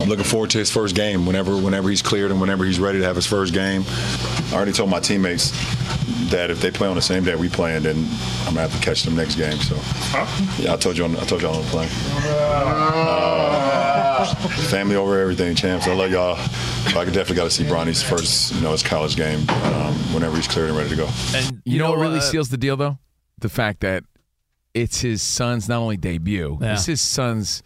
[0.00, 2.98] I'm looking forward to his first game whenever whenever he's cleared and whenever he's ready
[2.98, 3.82] to have his first game.
[3.86, 5.50] I already told my teammates
[6.30, 7.96] that if they play on the same day we playing, then
[8.40, 9.56] I'm gonna have to catch them next game.
[9.58, 9.74] So
[10.62, 11.88] yeah, I told you on, I told y'all on the plane.
[12.26, 14.34] Uh,
[14.68, 15.86] family over everything, champs.
[15.86, 16.36] I love y'all.
[16.84, 19.94] But I could definitely got to see Bronny's first, you know, his college game um,
[20.12, 21.08] whenever he's cleared and ready to go.
[21.34, 22.98] And You, know, what really uh, seals the deal, though?
[23.38, 24.04] The fact that
[24.76, 26.74] it's his son's not only debut, Yeah.
[26.74, 27.62] it's his son's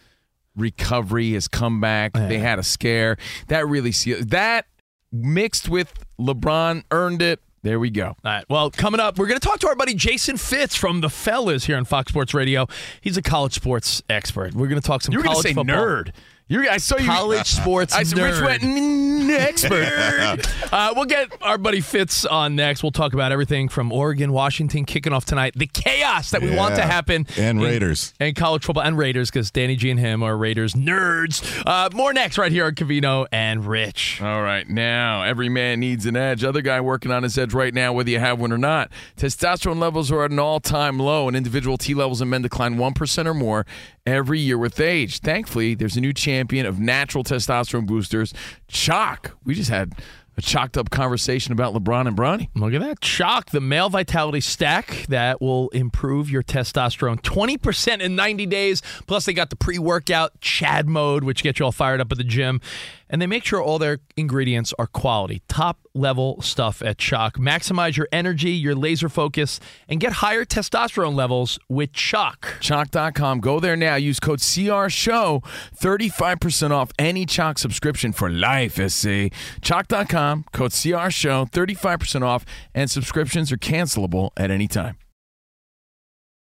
[0.57, 2.13] recovery, his comeback.
[2.15, 3.17] They had a scare.
[3.49, 4.67] That really seals that
[5.13, 7.41] mixed with LeBron earned it.
[7.63, 8.07] There we go.
[8.07, 8.45] All right.
[8.49, 11.65] Well, coming up, we're going to talk to our buddy Jason Fitz from the Fellas
[11.67, 12.67] here on Fox Sports Radio.
[13.03, 14.55] He's a college sports expert.
[14.55, 15.77] We're going to talk some You were going to college say football.
[15.77, 16.13] nerd.
[16.51, 17.07] You're, I saw you.
[17.07, 20.47] College sports I said, Rich went "N- expert.
[20.71, 22.85] Uh, we'll get our buddy Fitz on next.
[22.85, 26.77] We'll talk about everything from Oregon, Washington kicking off tonight, the chaos that we want
[26.77, 28.15] to happen, And in- Raiders.
[28.21, 31.43] and college football and Raiders because Danny G and him are Raiders nerds.
[31.67, 34.23] Uh, more next right here on Covino and Rich.
[34.23, 36.45] All right, now every man needs an edge.
[36.45, 38.93] Other guy working on his edge right now, whether you have one or not.
[39.17, 42.95] Testosterone levels are at an all-time low, and individual T levels in men decline one
[42.95, 43.67] percent or more
[44.07, 45.19] every year with age.
[45.19, 48.33] Thankfully, there's a new champion of natural testosterone boosters,
[48.67, 49.33] Choq.
[49.45, 49.93] We just had
[50.39, 52.49] a chalked up conversation about LeBron and Bronny.
[52.55, 53.01] Look at that.
[53.01, 58.81] Choq, the male vitality stack that will improve your testosterone 20% in 90 days.
[59.07, 62.17] Plus, they got the pre workout Chad mode, which gets you all fired up at
[62.17, 62.63] the gym.
[63.11, 67.33] And they make sure all their ingredients are quality, top level stuff at Choq.
[67.33, 72.39] Maximize your energy, your laser focus, and get higher testosterone levels with Choq.
[72.61, 73.41] Choq.com.
[73.41, 73.97] Go there now.
[73.97, 75.43] Use code CR SHOW.
[75.79, 79.29] 35% off any Choq subscription for life, SC.
[79.61, 80.45] Choq.com.
[80.53, 81.47] Code CR SHOW.
[81.47, 82.45] 35% off.
[82.75, 84.97] And subscriptions are cancelable at any time.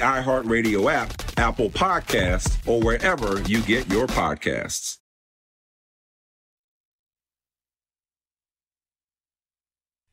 [0.00, 4.98] iHeartRadio app, Apple Podcast, or wherever you get your podcasts.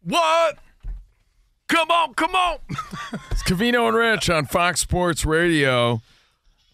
[0.03, 0.59] What?
[1.67, 2.59] Come on, come on.
[3.31, 6.01] it's Covino and Rich on Fox Sports Radio.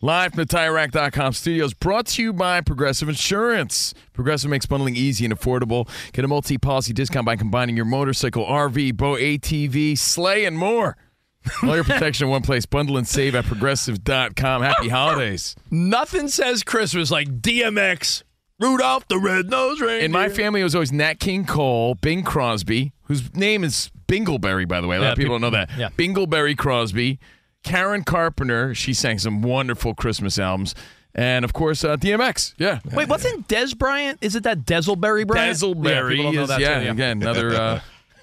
[0.04, 3.94] Live from the TireRack.com studios, brought to you by Progressive Insurance.
[4.14, 5.88] Progressive makes bundling easy and affordable.
[6.12, 10.98] Get a multi-policy discount by combining your motorcycle, RV, boat, ATV, sleigh, and more.
[11.64, 12.66] All your protection in one place.
[12.66, 14.62] Bundle and save at Progressive.com.
[14.62, 15.56] Happy holidays.
[15.72, 18.24] Nothing says Christmas like DMX,
[18.60, 20.06] Rudolph the Red-Nosed Reindeer.
[20.06, 24.68] In my family, it was always Nat King Cole, Bing Crosby, whose name is Bingleberry,
[24.68, 24.98] by the way.
[24.98, 25.78] A lot Yeah, of people people- don't know that.
[25.80, 25.90] yeah.
[25.98, 27.20] Bingleberry Crosby,
[27.64, 28.76] Karen Carpenter.
[28.76, 30.76] She sang some wonderful Christmas albums.
[31.16, 32.54] And, of course, uh, DMX.
[32.58, 32.80] Yeah.
[32.94, 34.18] Wait, wasn't Des Bryant?
[34.22, 35.58] Is it that Dezelberry Bryant?
[35.58, 37.80] Dazzleberry Yeah, people don't know is, that yeah, too, again, another, uh,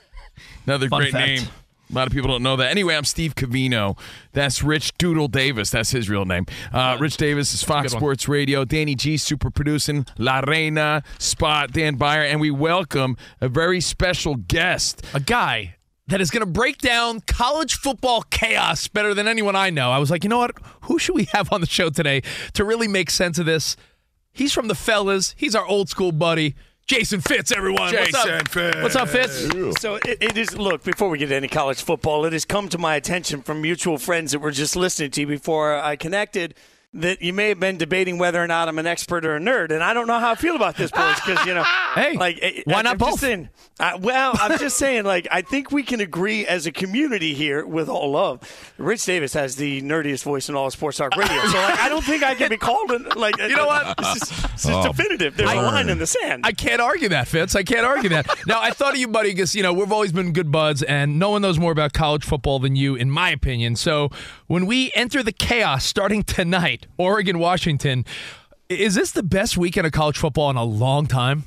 [0.66, 1.26] another Fun great fact.
[1.26, 1.42] name.
[1.90, 2.70] A lot of people don't know that.
[2.70, 3.98] Anyway, I'm Steve Covino.
[4.32, 5.70] That's Rich Doodle Davis.
[5.70, 6.44] That's his real name.
[6.70, 7.92] Uh, Rich Davis is Fox.
[7.92, 8.64] Sports Radio.
[8.66, 10.04] Danny G, super producing.
[10.18, 12.30] La Reina, Spot, Dan Byer.
[12.30, 15.02] And we welcome a very special guest.
[15.14, 15.76] a guy
[16.08, 19.90] that is going to break down college football chaos better than anyone I know.
[19.90, 20.52] I was like, you know what?
[20.82, 22.22] Who should we have on the show today
[22.52, 23.76] to really make sense of this?
[24.32, 25.34] He's from the fellas.
[25.38, 26.54] He's our old school buddy,
[26.88, 27.52] Jason Fitz.
[27.52, 28.48] Everyone, what's Jason up?
[28.48, 28.82] Fitz.
[28.82, 29.46] What's up, Fitz?
[29.78, 30.56] So it, it is.
[30.56, 33.60] Look, before we get to any college football, it has come to my attention from
[33.60, 36.54] mutual friends that were just listening to you before I connected
[36.94, 39.70] that you may have been debating whether or not I'm an expert or a nerd,
[39.72, 41.62] and I don't know how I feel about this, boys, because you know,
[41.94, 43.20] Hey, like, eh, why I- not I'm both?
[43.20, 47.34] Saying, uh, well, I'm just saying, like, I think we can agree as a community
[47.34, 48.72] here, with all love.
[48.78, 51.88] Rich Davis has the nerdiest voice in all of sports talk radio, so like, I
[51.90, 53.36] don't think I can be called an, like.
[53.38, 53.94] You know what?
[53.98, 55.36] This is, this is Oh, definitive.
[55.36, 56.44] There's a line in the sand.
[56.46, 57.54] I can't argue that, Fitz.
[57.54, 58.26] I can't argue that.
[58.46, 61.18] now, I thought of you, buddy, because, you know, we've always been good buds, and
[61.18, 63.76] no one knows more about college football than you, in my opinion.
[63.76, 64.10] So
[64.46, 68.04] when we enter the chaos starting tonight, Oregon, Washington,
[68.68, 71.44] is this the best weekend of college football in a long time?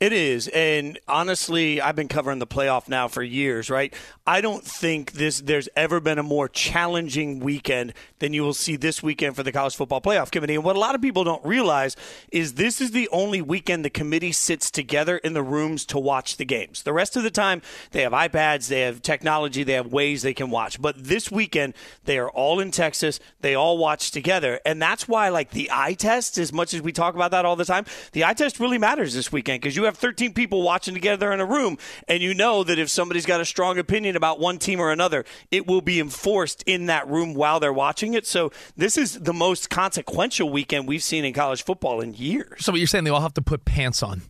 [0.00, 3.92] It is, and honestly, I've been covering the playoff now for years, right?
[4.26, 8.76] I don't think this there's ever been a more challenging weekend than you will see
[8.76, 10.54] this weekend for the college football playoff committee.
[10.54, 11.96] And what a lot of people don't realize
[12.32, 16.38] is this is the only weekend the committee sits together in the rooms to watch
[16.38, 16.82] the games.
[16.82, 17.60] The rest of the time,
[17.90, 20.80] they have iPads, they have technology, they have ways they can watch.
[20.80, 23.20] But this weekend, they are all in Texas.
[23.42, 26.92] They all watch together, and that's why, like the eye test, as much as we
[26.92, 29.89] talk about that all the time, the eye test really matters this weekend because you
[29.90, 31.76] have 13 people watching together in a room,
[32.08, 35.24] and you know that if somebody's got a strong opinion about one team or another,
[35.50, 38.26] it will be enforced in that room while they're watching it.
[38.26, 42.64] So this is the most consequential weekend we've seen in college football in years.
[42.64, 44.22] So what you're saying, they all have to put pants on.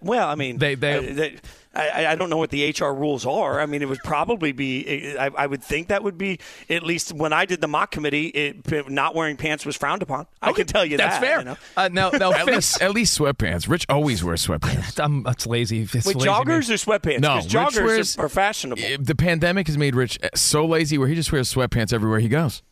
[0.00, 1.36] Well, I mean, They- they- I, they-
[1.74, 3.60] I, I don't know what the HR rules are.
[3.60, 5.14] I mean, it would probably be.
[5.18, 6.38] I, I would think that would be
[6.70, 8.28] at least when I did the mock committee.
[8.28, 10.26] It, not wearing pants was frowned upon.
[10.40, 11.20] I can tell you That's that.
[11.22, 11.38] fair.
[11.40, 11.56] you know?
[11.76, 13.68] Uh, now, now At Fitz, least, at least sweatpants.
[13.68, 14.98] Rich always wears sweatpants.
[15.04, 15.82] I'm, that's lazy.
[15.82, 16.56] It's Wait, lazy joggers man.
[16.56, 17.20] or sweatpants?
[17.20, 18.82] No, 'Cause Rich joggers wears- are, are fashionable.
[18.98, 22.62] The pandemic has made Rich so lazy where he just wears sweatpants everywhere he goes.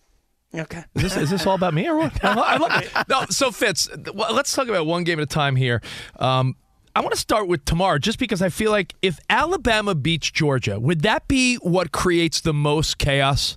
[0.55, 0.83] Okay.
[0.95, 2.25] Is this, is this all about me or what?
[2.25, 5.57] I lo- I love- no, so Fitz, let's talk about one game at a time
[5.57, 5.83] here.
[6.19, 6.57] Um,
[6.97, 10.79] I want to start with tomorrow, just because I feel like if Alabama beats Georgia,
[10.79, 13.57] would that be what creates the most chaos?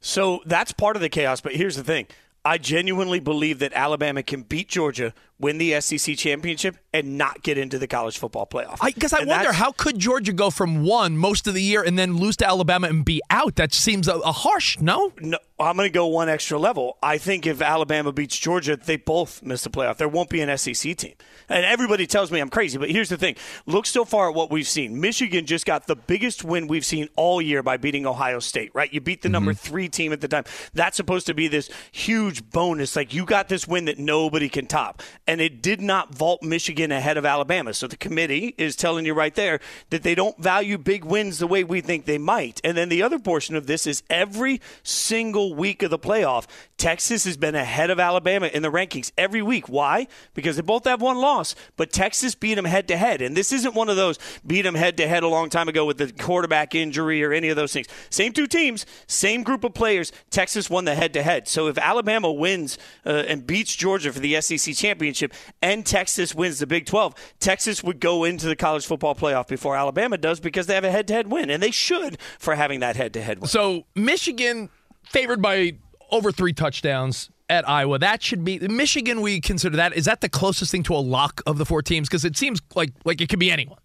[0.00, 1.42] So that's part of the chaos.
[1.42, 2.06] But here's the thing.
[2.42, 7.58] I genuinely believe that Alabama can beat Georgia win the SEC championship, and not get
[7.58, 8.78] into the college football playoff.
[8.84, 11.98] Because I, And wonder how could Georgia go from one most of the year and
[11.98, 13.56] then lose to Alabama and be out?
[13.56, 14.78] That seems a, a harsh.
[14.78, 16.98] No, No, I'm going to go one extra level.
[17.02, 19.96] I think if Alabama beats Georgia, they both miss the playoff.
[19.96, 21.14] There won't be an SEC team.
[21.48, 23.36] And everybody tells me I'm crazy, but here's the thing.
[23.66, 25.00] Look so far at what we've seen.
[25.00, 28.92] Michigan just got the biggest win we've seen all year by beating Ohio State, right?
[28.92, 29.32] You beat the mm-hmm.
[29.32, 30.44] number three team at the time.
[30.72, 32.96] That's supposed to be this huge bonus.
[32.96, 35.02] Like you got this win that nobody can top.
[35.26, 37.72] And it did not vault Michigan ahead of Alabama.
[37.74, 41.46] So the committee is telling you right there that they don't value big wins the
[41.46, 42.60] way we think they might.
[42.64, 47.24] And then the other portion of this is every single week of the playoff, Texas
[47.24, 49.68] has been ahead of Alabama in the rankings every week.
[49.68, 50.08] Why?
[50.34, 53.22] Because they both have one loss, but Texas beat them head to head.
[53.22, 55.86] And this isn't one of those beat them head to head a long time ago
[55.86, 57.86] with the quarterback injury or any of those things.
[58.10, 60.10] Same two teams, same group of players.
[60.30, 61.46] Texas won the head to head.
[61.46, 65.11] So if Alabama wins uh, and beats Georgia for the SEC championship
[65.60, 69.76] and Texas wins the Big 12, Texas would go into the college football playoff before
[69.76, 71.50] Alabama does because they have a head to head win.
[71.50, 73.48] And they should for having that head to head win.
[73.48, 74.70] So Michigan
[75.04, 75.72] favored by
[76.10, 77.98] over three touchdowns at Iowa.
[77.98, 79.20] That should be Michigan.
[79.20, 79.94] We consider that.
[79.94, 82.08] Is that the closest thing to a lock of the four teams?
[82.08, 83.78] Because it seems like like it could be anyone.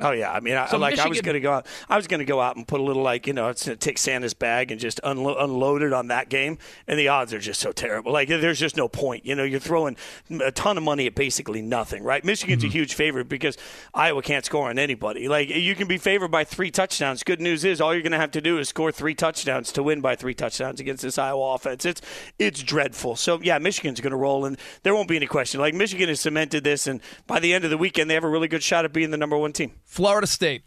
[0.00, 1.66] Oh yeah, I mean, I, So like I was going to go out.
[1.88, 4.34] I was to go out and put a little like you know, it's take Santa's
[4.34, 7.72] bag and just unlo- unload it on that game, and the odds are just so
[7.72, 8.12] terrible.
[8.12, 9.26] Like there's just no point.
[9.26, 9.96] You know, you're throwing
[10.42, 12.24] a ton of money at basically nothing, right?
[12.24, 12.72] Michigan's a mm-hmm.
[12.72, 13.58] huge favorite because
[13.92, 15.28] Iowa can't score on anybody.
[15.28, 17.22] Like you can be favored by three touchdowns.
[17.22, 19.82] Good news is all you're going to have to do is score three touchdowns to
[19.82, 21.84] win by three touchdowns against this Iowa offense.
[21.84, 22.00] It's
[22.38, 23.16] it's dreadful.
[23.16, 25.60] So yeah, Michigan's going to roll, and there won't be any question.
[25.60, 28.28] Like Michigan has cemented this, and by the end of the weekend, they have a
[28.28, 29.72] really good shot at being the number one team.
[29.90, 30.62] Florida State.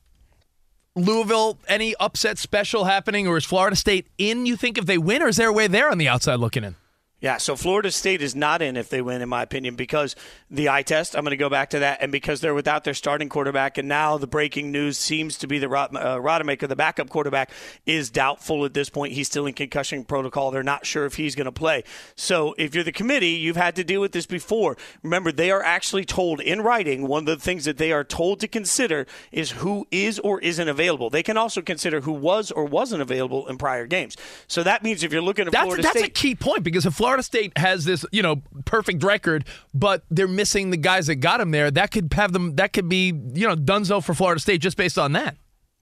[0.98, 5.24] Louisville, any upset special happening, or is Florida State in, you think, if they win,
[5.24, 6.76] or is there a way they're on the outside looking in?
[7.24, 10.14] Yeah, so Florida State is not in if they win, in my opinion, because
[10.52, 11.16] the eye test.
[11.16, 13.88] I'm going to go back to that, and because they're without their starting quarterback, and
[13.88, 17.50] now the breaking news seems to be the uh, Rodemaker, the backup quarterback,
[17.86, 19.14] is doubtful at this point.
[19.14, 20.52] He's still in concussion protocol.
[20.52, 21.86] They're not sure if he's going to play.
[22.18, 24.76] So if you're the committee, you've had to deal with this before.
[25.02, 27.08] Remember, they are actually told in writing.
[27.08, 30.68] One of the things that they are told to consider is who is or isn't
[30.68, 31.10] available.
[31.10, 34.18] They can also consider who was or wasn't available in prior games.
[34.48, 36.86] So that means if you're looking at That's, Florida that's State, a key point because
[36.86, 41.16] if Florida State has this, you know, perfect record, but they're missing the guys that
[41.16, 42.56] got them there, that could have them.
[42.56, 45.38] That could be, you know, Dunzo for Florida State just based on that.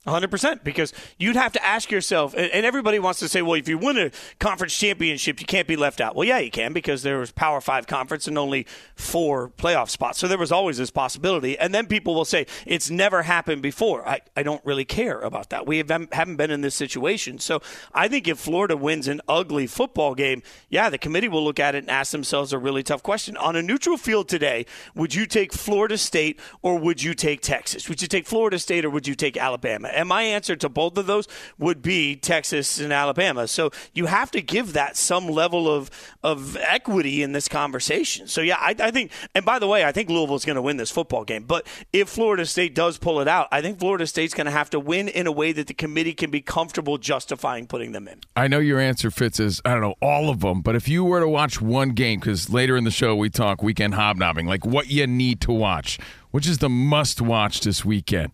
[0.08, 3.78] 100% because you'd have to ask yourself and everybody wants to say well if you
[3.78, 6.16] win a conference championship you can't be left out.
[6.16, 10.18] Well yeah you can because there was power 5 conference and only four playoff spots.
[10.18, 11.56] So there was always this possibility.
[11.60, 14.08] And then people will say it's never happened before.
[14.08, 15.68] I, I don't really care about that.
[15.68, 17.38] We have, haven't been in this situation.
[17.38, 17.62] So
[17.94, 21.76] I think if Florida wins an ugly football game yeah the committee will look at
[21.76, 23.38] it and ask themselves a really tough question.
[23.38, 27.88] On a neutral field today would you take Florida State or would you take Texas?
[27.88, 30.98] Would you take Florida State or would you take Alabama and my answer to both
[30.98, 31.28] of those
[31.58, 33.48] would be Texas and Alabama.
[33.48, 35.90] So you have to give that some level of
[36.24, 38.28] of equity in this conversation.
[38.28, 39.12] So yeah, I, I think.
[39.36, 41.44] And by the way, I think Louisville's going to win this football game.
[41.44, 44.70] But if Florida State does pull it out, I think Florida State's going to have
[44.72, 48.22] to win in a way that the committee can be comfortable justifying putting them in.
[48.36, 51.04] I know your answer Fitz as I don't know all of them, but if you
[51.04, 54.66] were to watch one game, because later in the show we talk weekend hobnobbing, like
[54.66, 56.00] what you need to watch,
[56.32, 58.32] which is the must watch this weekend.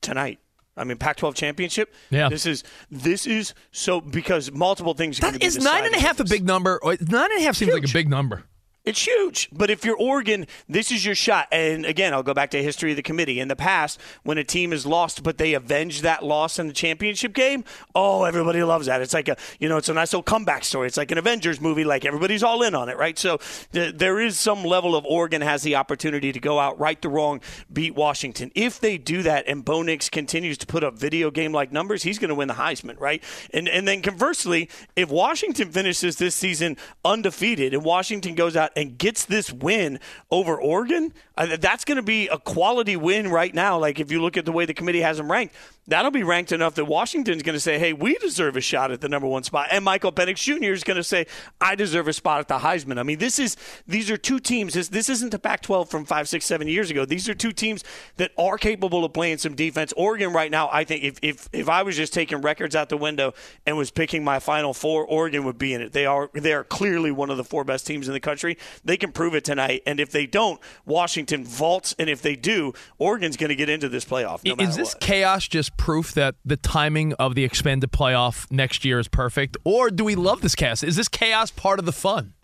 [0.00, 0.38] tonight.
[0.76, 1.94] I mean, Pac-12 championship.
[2.10, 2.28] Yeah.
[2.28, 5.20] This is this is so because multiple things.
[5.20, 6.80] Be is nine and a half a big number.
[6.84, 8.44] Nine and a half seems like a big number.
[8.84, 9.48] It's huge.
[9.50, 11.48] But if you're Oregon, this is your shot.
[11.50, 13.40] And again, I'll go back to history of the committee.
[13.40, 16.74] In the past, when a team is lost, but they avenge that loss in the
[16.74, 19.00] championship game, oh, everybody loves that.
[19.00, 20.86] It's like a, you know, it's a nice little comeback story.
[20.86, 21.84] It's like an Avengers movie.
[21.84, 23.18] Like everybody's all in on it, right?
[23.18, 23.38] So
[23.72, 27.08] th- there is some level of Oregon has the opportunity to go out, right the
[27.08, 27.40] wrong,
[27.72, 28.52] beat Washington.
[28.54, 32.02] If they do that and Bo Nix continues to put up video game like numbers,
[32.02, 33.24] he's going to win the Heisman, right?
[33.54, 38.98] And and then conversely, if Washington finishes this season undefeated and Washington goes out and
[38.98, 43.78] gets this win over Oregon, uh, that's going to be a quality win right now.
[43.78, 45.54] Like if you look at the way the committee has them ranked,
[45.86, 49.00] that'll be ranked enough that Washington's going to say, "Hey, we deserve a shot at
[49.00, 50.72] the number one spot," and Michael Penix Jr.
[50.72, 51.26] is going to say,
[51.60, 54.74] "I deserve a spot at the Heisman." I mean, this is these are two teams.
[54.74, 57.04] This, this isn't the Pac-12 from five, six, seven years ago.
[57.04, 57.84] These are two teams
[58.16, 59.92] that are capable of playing some defense.
[59.96, 62.96] Oregon right now, I think if if if I was just taking records out the
[62.96, 63.34] window
[63.66, 65.92] and was picking my final four, Oregon would be in it.
[65.92, 68.56] They are they are clearly one of the four best teams in the country.
[68.84, 72.72] They can prove it tonight, and if they don't, Washington vaults, and if they do,
[72.98, 74.44] Oregon's going to get into this playoff.
[74.44, 75.00] No is this what.
[75.00, 79.90] chaos just proof that the timing of the expanded playoff next year is perfect, or
[79.90, 80.82] do we love this chaos?
[80.82, 82.34] Is this chaos part of the fun?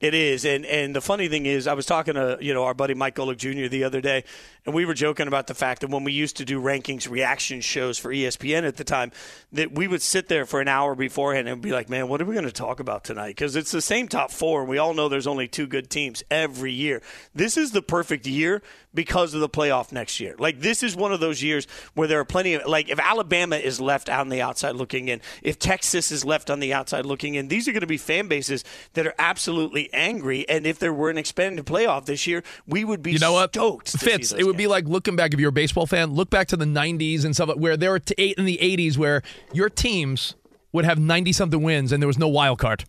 [0.00, 2.74] It is, and and the funny thing is, I was talking to you know our
[2.74, 3.68] buddy Mike Golic Jr.
[3.68, 4.24] the other day,
[4.66, 7.60] and we were joking about the fact that when we used to do rankings reaction
[7.60, 9.12] shows for ESPN at the time,
[9.52, 12.24] that we would sit there for an hour beforehand and be like, "Man, what are
[12.24, 14.94] we going to talk about tonight?" Because it's the same top four, and we all
[14.94, 17.00] know there's only two good teams every year.
[17.32, 18.62] This is the perfect year
[18.94, 20.34] because of the playoff next year.
[20.38, 23.56] Like this is one of those years where there are plenty of like if Alabama
[23.56, 27.34] is left on the outside looking in, if Texas is left on the outside looking
[27.34, 28.64] in, these are going to be fan bases
[28.94, 30.48] that are absolutely angry.
[30.48, 33.50] And if there were an expanded playoff this year, we would be You know what?
[33.50, 33.90] stoked.
[33.98, 36.56] Fitz, it would be like looking back if you're a baseball fan, look back to
[36.56, 39.22] the 90s and stuff where there were t- eight in the 80s where
[39.52, 40.34] your teams
[40.72, 42.84] would have 90 something wins and there was no wild card.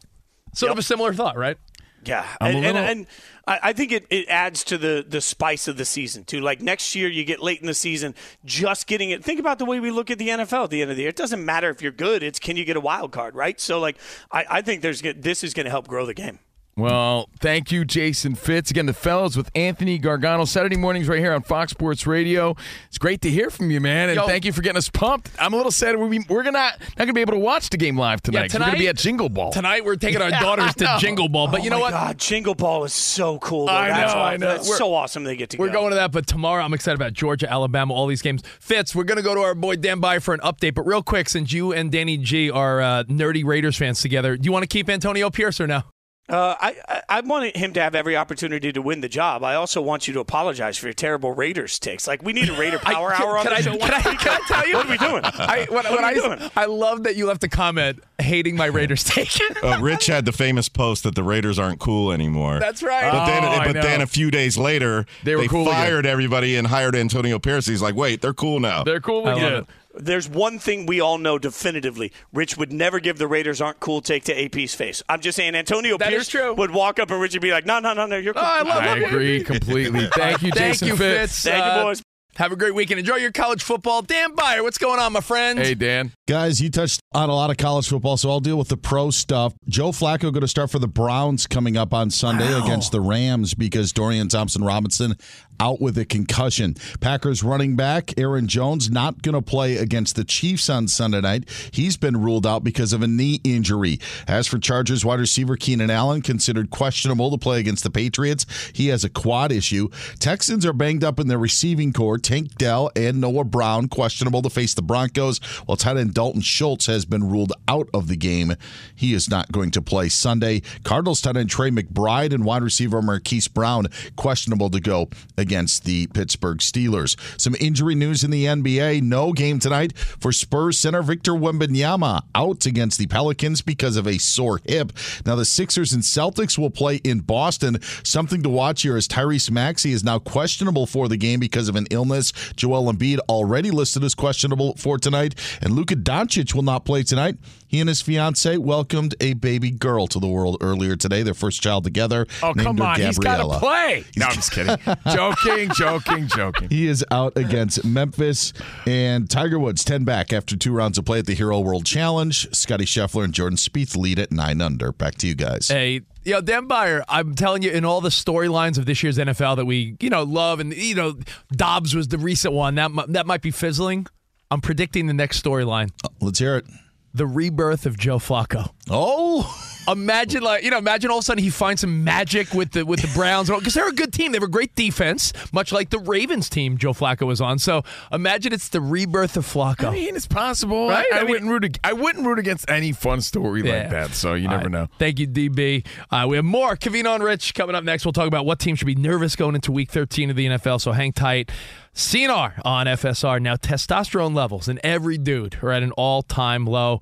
[0.54, 1.58] Sort of a similar thought, right?
[2.06, 3.08] Yeah, and, and, and
[3.48, 6.40] I I think it, it adds to the the spice of the season too.
[6.40, 8.14] Like next year, you get late in the season,
[8.46, 9.24] just getting it.
[9.24, 11.10] Think about the way we look at the NFL at the end of the year.
[11.10, 13.60] It doesn't matter if you're good; it's can you get a wild card, right?
[13.60, 13.98] So, like,
[14.32, 16.40] I, I think there's this is going to help grow the game.
[16.78, 18.70] Well, thank you, Jason Fitz.
[18.70, 22.54] Again, the Fellas with Anthony Gargano, Saturday mornings right here on Fox Sports Radio.
[22.90, 24.28] It's great to hear from you, man, and Yo.
[24.28, 25.32] thank you for getting us pumped.
[25.40, 27.98] I'm a little sad we're, we're gonna not, to be able to watch the game
[27.98, 28.42] live tonight.
[28.42, 29.54] Yeah, tonight we're going to be at Jingle Ball.
[29.54, 31.92] Tonight we're taking our daughters to Jingle Ball, but Oh you know what?
[31.92, 33.68] God, Jingle Ball is so cool.
[33.68, 33.72] Though.
[33.72, 34.48] I That's know, why- I know.
[34.50, 35.74] That's We're- so awesome they get to We're go.
[35.80, 38.44] going to that, but tomorrow I'm excited about Georgia, Alabama, all these games.
[38.60, 41.02] Fitz, we're going to go to our boy Dan Beyer for an update, but real
[41.02, 44.64] quick, since you and Danny G are uh, nerdy Raiders fans together, do you want
[44.64, 45.84] to keep Antonio Pierce or no?
[46.28, 49.44] Uh, I, I I wanted him to have every opportunity to win the job.
[49.44, 52.08] I also want you to apologize for your terrible Raiders takes.
[52.08, 53.78] Like we need a Raider Power I- Hour on can the I- show.
[53.78, 54.74] can I- can I tell you?
[54.76, 55.22] What are we doing?
[55.24, 56.52] I, when, What when are I, doing?
[56.56, 59.30] I love that you left a comment hating my Raiders take.
[59.64, 62.60] Uh, Rich had the famous post that the Raiders aren't cool anymore.
[62.60, 63.12] That's right.
[63.12, 65.74] But then, Oh, I but then a few days later, They were cool again.
[65.74, 67.68] fired everybody and hired Antonio Pierce.
[67.68, 68.84] He's like, wait, they're cool now.
[68.84, 69.68] They're cool I love again.
[69.98, 70.06] It.
[70.06, 72.12] There's one thing we all know definitively.
[72.34, 75.02] Rich would never give the Raiders aren't cool take to AP's face.
[75.10, 76.54] I'm just saying Antonio That is Pierce true.
[76.56, 78.44] would walk up and Rich would be like, no, no, no, no, you're cool.
[78.44, 79.04] Oh, I love I it.
[79.04, 80.08] agree completely.
[80.16, 81.32] Thank you, Thank Jason you, Fitz.
[81.34, 81.44] Fitz.
[81.44, 82.02] Thank Uh, you, boys.
[82.38, 83.00] Have a great weekend.
[83.00, 84.02] Enjoy your college football.
[84.02, 85.58] Dan Beyer, what's going on, my friend?
[85.58, 86.12] Hey, Dan.
[86.28, 89.10] Guys, you touched on a lot of college football, so I'll deal with the pro
[89.10, 89.54] stuff.
[89.70, 93.54] Joe Flacco going to start for the Browns coming up on Sunday against the Rams
[93.54, 95.16] because Dorian Thompson Robinson
[95.60, 96.76] out with a concussion.
[97.00, 101.50] Packers running back Aaron Jones not going to play against the Chiefs on Sunday night.
[101.72, 104.00] He's been ruled out because of a knee injury.
[104.28, 108.88] As for Chargers wide receiver Keenan Allen, considered questionable to play against the Patriots, he
[108.88, 109.88] has a quad issue.
[110.20, 112.18] Texans are banged up in their receiving corps.
[112.26, 116.88] Tank Dell and Noah Brown questionable to face the Broncos, while tight end Dalton Schultz
[116.88, 118.56] has been ruled out of the game.
[118.96, 120.64] He is not going to play Sunday.
[120.84, 125.08] Cardinals tight end Trey McBride and wide receiver Marquise Brown questionable to go
[125.38, 127.16] against the Pittsburgh Steelers.
[127.40, 129.04] Some injury news in the NBA.
[129.04, 134.18] No game tonight for Spurs center Victor Wembanyama out against the Pelicans because of a
[134.18, 134.94] sore hip.
[135.28, 137.78] Now the Sixers and Celtics will play in Boston.
[138.04, 141.76] Something to watch here as Tyrese Maxey is now questionable for the game because of
[141.76, 142.15] an illness.
[142.56, 147.38] Joel Embiid already listed as questionable for tonight, and Luka Doncic will not play tonight.
[147.68, 151.24] He and his fiance welcomed a baby girl to the world earlier today.
[151.24, 152.26] Their first child together.
[152.42, 153.02] Oh, named come her on.
[153.02, 153.60] He's got to Gabriella.
[153.60, 154.04] play.
[154.18, 154.78] No, I'm just kidding.
[155.12, 156.70] joking, joking, joking.
[156.70, 158.54] He is out against Memphis.
[158.88, 162.48] And Tiger Woods 10 back after two rounds of play at the Hero World Challenge.
[162.56, 164.92] Scottie Scheffler and Jordan Spieth lead at 9 under.
[164.94, 165.68] Back to you guys.
[165.68, 169.56] Hey, yo, Dan Beyer, I'm telling you, in all the storylines of this year's NFL
[169.58, 171.16] that we, you know, love, and you know,
[171.52, 174.08] Dobbs was the recent one that that might be fizzling.
[174.52, 176.66] I'm predicting the next storyline: uh, Let's hear it.
[177.14, 178.70] the rebirth of Joe Flacco.
[178.90, 179.44] Oh,
[179.88, 182.86] Imagine, like, you know, imagine all of a sudden he finds some magic with the
[182.86, 184.32] with the Browns because they're a good team.
[184.32, 187.60] They have a great defense, much like the Ravens team Joe Flacco was on.
[187.60, 189.90] So imagine it's the rebirth of Flacco.
[189.90, 190.90] I mean, it's possible.
[190.90, 191.06] Right?
[191.14, 191.66] I, I I mean- wouldn't root.
[191.66, 193.80] ag- I wouldn't root against any fun story Yeah.
[193.82, 194.12] like that.
[194.12, 194.72] So you never All right.
[194.72, 194.88] know.
[194.98, 195.86] Thank you, DB.
[196.10, 198.06] Uh, we have more Covino and Rich coming up next.
[198.06, 200.80] We'll talk about what team should be nervous going into Week 13 of the NFL.
[200.82, 201.52] So hang tight.
[201.94, 203.56] CNR on FSR now.
[203.56, 207.00] Testosterone levels in every dude are at an all-time low.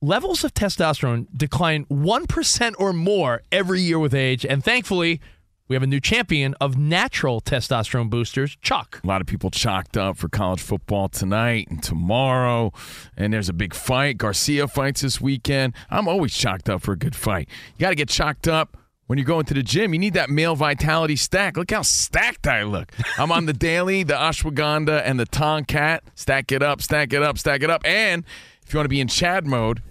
[0.00, 5.20] Levels of testosterone decline one percent or more every year with age, and thankfully.
[5.66, 9.04] We have a new champion of natural testosterone boosters, Choq.
[9.04, 12.72] A lot of people chalked up for college football tonight and tomorrow,
[13.18, 14.16] and there's a big fight.
[14.16, 15.74] Garcia fights this weekend.
[15.90, 17.50] I'm always chalked up for a good fight.
[17.76, 18.78] You got to get chalked up
[19.08, 19.92] when you're going to the gym.
[19.92, 21.58] You need that male vitality stack.
[21.58, 22.90] Look how stacked I look.
[23.18, 26.00] I'm on the daily, the ashwagandha, and the tongkat.
[26.14, 27.82] Stack it up, stack it up, stack it up.
[27.84, 28.24] And
[28.64, 29.82] if you want to be in Chad mode,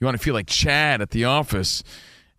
[0.00, 1.82] you want to feel like Chad at the office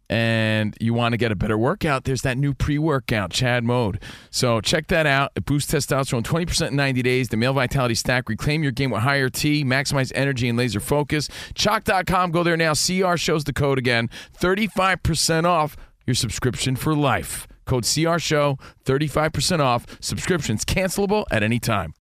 [0.10, 4.02] and you want to get a better workout, there's that new pre-workout, Chad Mode.
[4.32, 5.32] So check that out.
[5.36, 7.30] It boosts testosterone 20% in 90 days.
[7.30, 8.28] The Male Vitality Stack.
[8.28, 9.64] Reclaim your game with higher T.
[9.64, 11.28] Maximize energy and laser focus.
[11.54, 12.32] Choq.com.
[12.32, 12.74] Go there now.
[12.74, 14.10] CR shows the code again.
[14.40, 17.48] 35% off your subscription for life.
[17.66, 19.86] Code CR Show, 35% off.
[20.02, 21.94] Subscriptions cancelable at any time.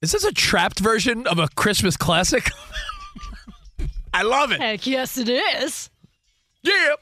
[0.00, 2.48] Is this a trapped version of a Christmas classic?
[4.14, 4.60] I love it.
[4.60, 5.90] Heck yes, it is.
[6.62, 6.94] Yeah.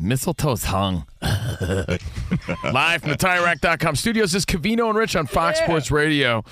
[0.00, 1.06] Mistletoe's hung.
[1.20, 6.44] Live from the TireRack.com studios this is Covino and Rich on Fox Sports Radio.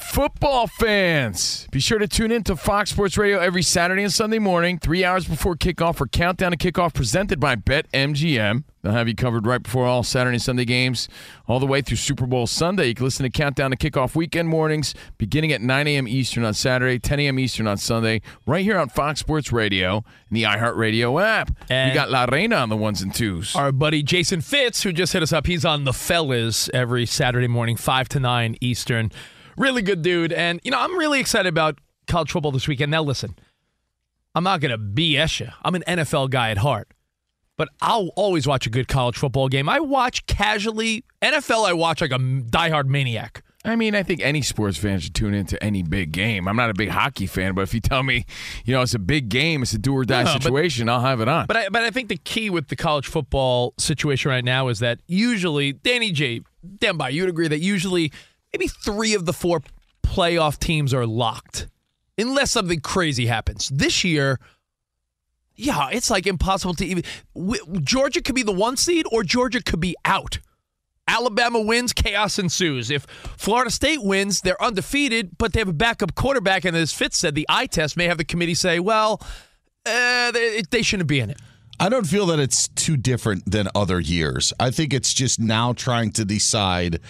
[0.00, 4.40] Football fans, be sure to tune in to Fox Sports Radio every Saturday and Sunday
[4.40, 8.64] morning, three hours before kickoff for Countdown to Kickoff presented by BetMGM.
[8.82, 11.08] They'll have you covered right before all Saturday and Sunday games,
[11.46, 12.88] all the way through Super Bowl Sunday.
[12.88, 16.08] You can listen to Countdown to Kickoff weekend mornings beginning at 9 a.m.
[16.08, 17.38] Eastern on Saturday, 10 a.m.
[17.38, 19.96] Eastern on Sunday, right here on Fox Sports Radio
[20.28, 21.52] and the iHeartRadio app.
[21.68, 23.54] And- you got La Reina on the ones and twos.
[23.54, 27.48] Our buddy Jason Fitz, who just hit us up, he's on the Fellas every Saturday
[27.48, 29.12] morning, 5 to 9 Eastern.
[29.56, 30.32] Really good dude.
[30.32, 32.90] And, you know, I'm really excited about college football this weekend.
[32.90, 33.36] Now, listen,
[34.34, 35.48] I'm not going to BS you.
[35.62, 36.88] I'm an NFL guy at heart,
[37.56, 39.68] but I'll always watch a good college football game.
[39.68, 41.04] I watch casually.
[41.22, 43.42] NFL, I watch like a diehard maniac.
[43.62, 46.48] I mean, I think any sports fan should tune into any big game.
[46.48, 48.24] I'm not a big hockey fan, but if you tell me,
[48.64, 51.02] you know, it's a big game, it's a do or die No, but- situation, I'll
[51.02, 51.44] have it on.
[51.46, 54.78] But I, but I think the key with the college football situation right now is
[54.78, 58.12] that usually, Danny J, Demby, you'd agree that usually
[58.52, 59.62] maybe three of the four
[60.02, 61.68] playoff teams are locked,
[62.18, 63.68] unless something crazy happens.
[63.68, 64.38] This year,
[65.54, 67.04] yeah, it's like impossible to even.
[67.82, 70.38] Georgia could be the one seed, or Georgia could be out.
[71.06, 72.88] Alabama wins, chaos ensues.
[72.88, 73.04] If
[73.36, 76.64] Florida State wins, they're undefeated, but they have a backup quarterback.
[76.64, 79.20] And as Fitz said, the eye test may have the committee say, well,
[79.84, 81.40] uh, they, they shouldn't be in it.
[81.80, 84.52] I don't feel that it's too different than other years.
[84.60, 87.00] I think it's just now trying to decide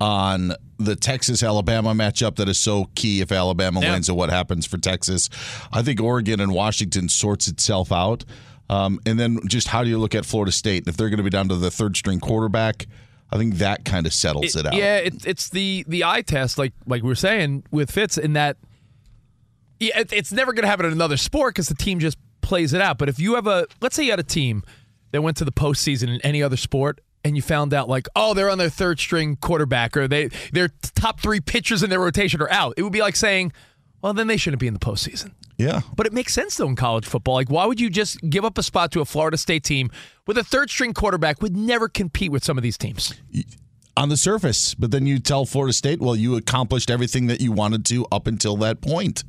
[0.00, 3.94] on the Texas Alabama matchup that is so key if Alabama Yeah.
[3.94, 5.30] wins and what happens for Texas.
[5.72, 8.24] I think Oregon and Washington sorts itself out.
[8.70, 10.84] Um, and then just how do you look at Florida State?
[10.86, 12.86] If they're going to be down to the third string quarterback,
[13.32, 14.74] I think that kind of settles it, out.
[14.74, 18.34] Yeah, it, it's the the eye test, like like we were saying with Fitz, in
[18.34, 18.58] that
[19.80, 22.18] yeah, it, it's never going to happen in another sport because the team just
[22.48, 22.98] plays it out.
[22.98, 24.64] But if you have a, let's say you had a team
[25.12, 28.32] that went to the postseason in any other sport, and you found out like, oh,
[28.32, 32.40] they're on their third string quarterback, or they their top three pitchers in their rotation
[32.40, 33.52] are out, it would be like saying,
[34.00, 35.32] well, then they shouldn't be in the postseason.
[35.58, 35.80] Yeah.
[35.94, 37.34] But it makes sense though in college football.
[37.34, 39.90] Like, why would you just give up a spot to a Florida State team
[40.26, 43.14] with a third string quarterback would never compete with some of these teams?
[43.98, 47.50] on the surface, but then you tell Florida State, well, you accomplished everything that you
[47.50, 49.24] wanted to up until that point.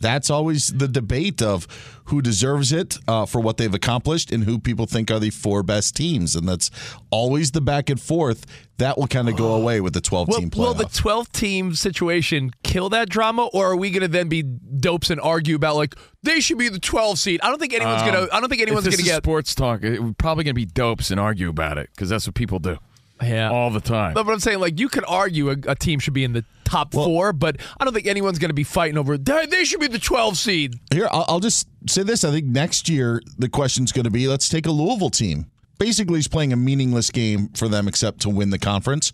[0.00, 1.66] That's always the debate of
[2.06, 5.62] who deserves it uh, for what they've accomplished and who people think are the four
[5.62, 6.34] best teams.
[6.34, 6.70] And that's
[7.10, 8.46] always the back and forth.
[8.78, 10.78] That will kind of go away with the 12 Will, team will playoff.
[10.78, 15.10] the 12 team situation kill that drama, or are we going to then be dopes
[15.10, 17.40] and argue about like they should be the 12 seed?
[17.42, 18.34] I don't think anyone's Um, going to.
[18.34, 19.22] I don't think anyone's going to get.
[19.22, 19.82] sports talk.
[19.84, 22.58] It, we're probably going to be dopes and argue about it because that's what people
[22.58, 22.78] do.
[23.22, 24.14] Yeah, all the time.
[24.14, 26.44] But, but I'm saying like you could argue a, a team should be in the
[26.64, 29.18] top four, but I don't think anyone's going to be fighting over.
[29.18, 30.74] They, they should be the 12 seed.
[30.92, 32.24] Here, I'll, I'll just say this.
[32.24, 35.46] I think next year the question's going to be let's take a Louisville team.
[35.78, 39.12] Basically, he's playing a meaningless game for them except to win the conference.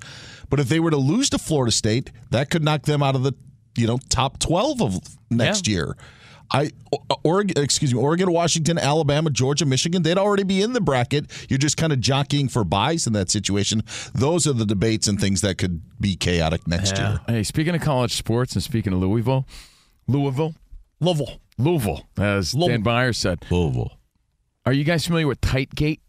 [0.50, 3.22] But if they were to lose to Florida State, that could knock them out of
[3.22, 3.32] the
[3.76, 4.98] you know top twelve of
[5.30, 5.96] next year.
[6.51, 10.80] I uh, Oregon, excuse me, Oregon, Washington, Alabama, Georgia, Michigan, they'd already be in the
[10.80, 11.26] bracket.
[11.49, 13.82] You're just kind of jockeying for buys in that situation.
[14.14, 17.20] Those are the debates and things that could be chaotic next year.
[17.26, 19.47] Hey, speaking of college sports and speaking of Louisville,
[20.07, 20.55] Louisville,
[21.01, 23.92] Louisville, Louisville, as Dan Beyer said, Louisville.
[24.64, 26.01] Are you guys familiar with Tightgate?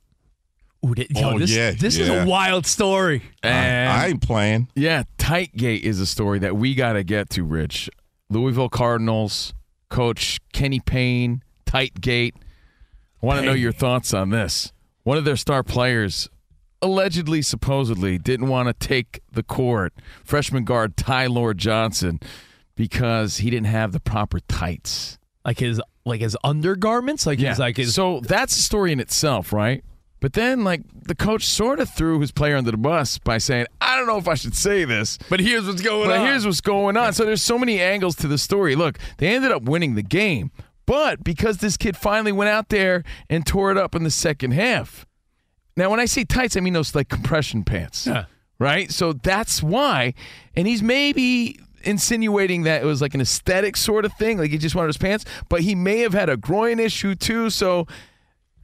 [0.85, 3.23] Ooh, yo, oh, this, this is a wild story.
[3.41, 4.67] And I ain't playing.
[4.75, 7.89] Yeah, tight gate is a story that we got to get to, Rich.
[8.29, 9.53] Louisville Cardinals
[9.89, 12.35] coach Kenny Payne, tight gate.
[13.21, 14.71] I want to know your thoughts on this.
[15.03, 16.29] One of their star players
[16.81, 22.19] allegedly, supposedly, didn't want to take the court, freshman guard Ty-Laur Johnson,
[22.75, 25.17] because he didn't have the proper tights.
[25.43, 27.49] Like his like his undergarments, like Yeah.
[27.49, 29.83] his like his so that's a story in itself, right?
[30.19, 33.67] But then, like, the coach sort of threw his player under the bus by saying,
[33.79, 35.19] I don't know if I should say this.
[35.29, 36.25] But here's what's going But on.
[36.25, 37.13] here's what's going on.
[37.13, 38.75] So there's so many angles to the story.
[38.75, 40.49] Look, they ended up winning the game,
[40.87, 44.51] but because this kid finally went out there and tore it up in the second
[44.51, 45.05] half.
[45.75, 48.25] Now, when I say tights, I mean those like compression pants, Yeah.
[48.57, 48.91] right?
[48.91, 50.15] So that's why.
[50.55, 54.57] And he's maybe insinuating that it was like an aesthetic sort of thing, like he
[54.57, 57.51] just wanted his pants, but he may have had a groin issue too.
[57.51, 57.85] So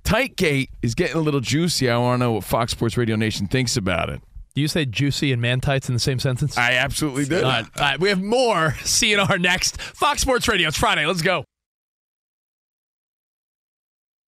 [0.03, 1.89] Tightgate is getting a little juicy.
[1.89, 4.21] I want to know what Fox Sports Radio Nation thinks about it.
[4.55, 6.57] Do you say juicy and man tights in the same sentence?
[6.57, 7.43] I absolutely did.
[7.43, 9.81] All right, all right, we have more CNR next.
[9.81, 10.67] Fox Sports Radio.
[10.67, 11.05] It's Friday.
[11.05, 11.45] Let's go.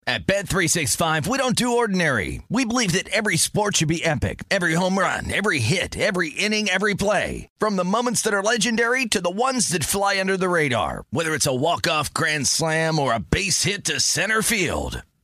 [0.07, 2.43] At Bet365, we don't do ordinary.
[2.47, 4.43] We believe that every sport should be epic.
[4.51, 7.49] Every home run, every hit, every inning, every play.
[7.57, 11.05] From the moments that are legendary to the ones that fly under the radar.
[11.09, 15.01] Whether it's a walk-off grand slam or a base hit to center field.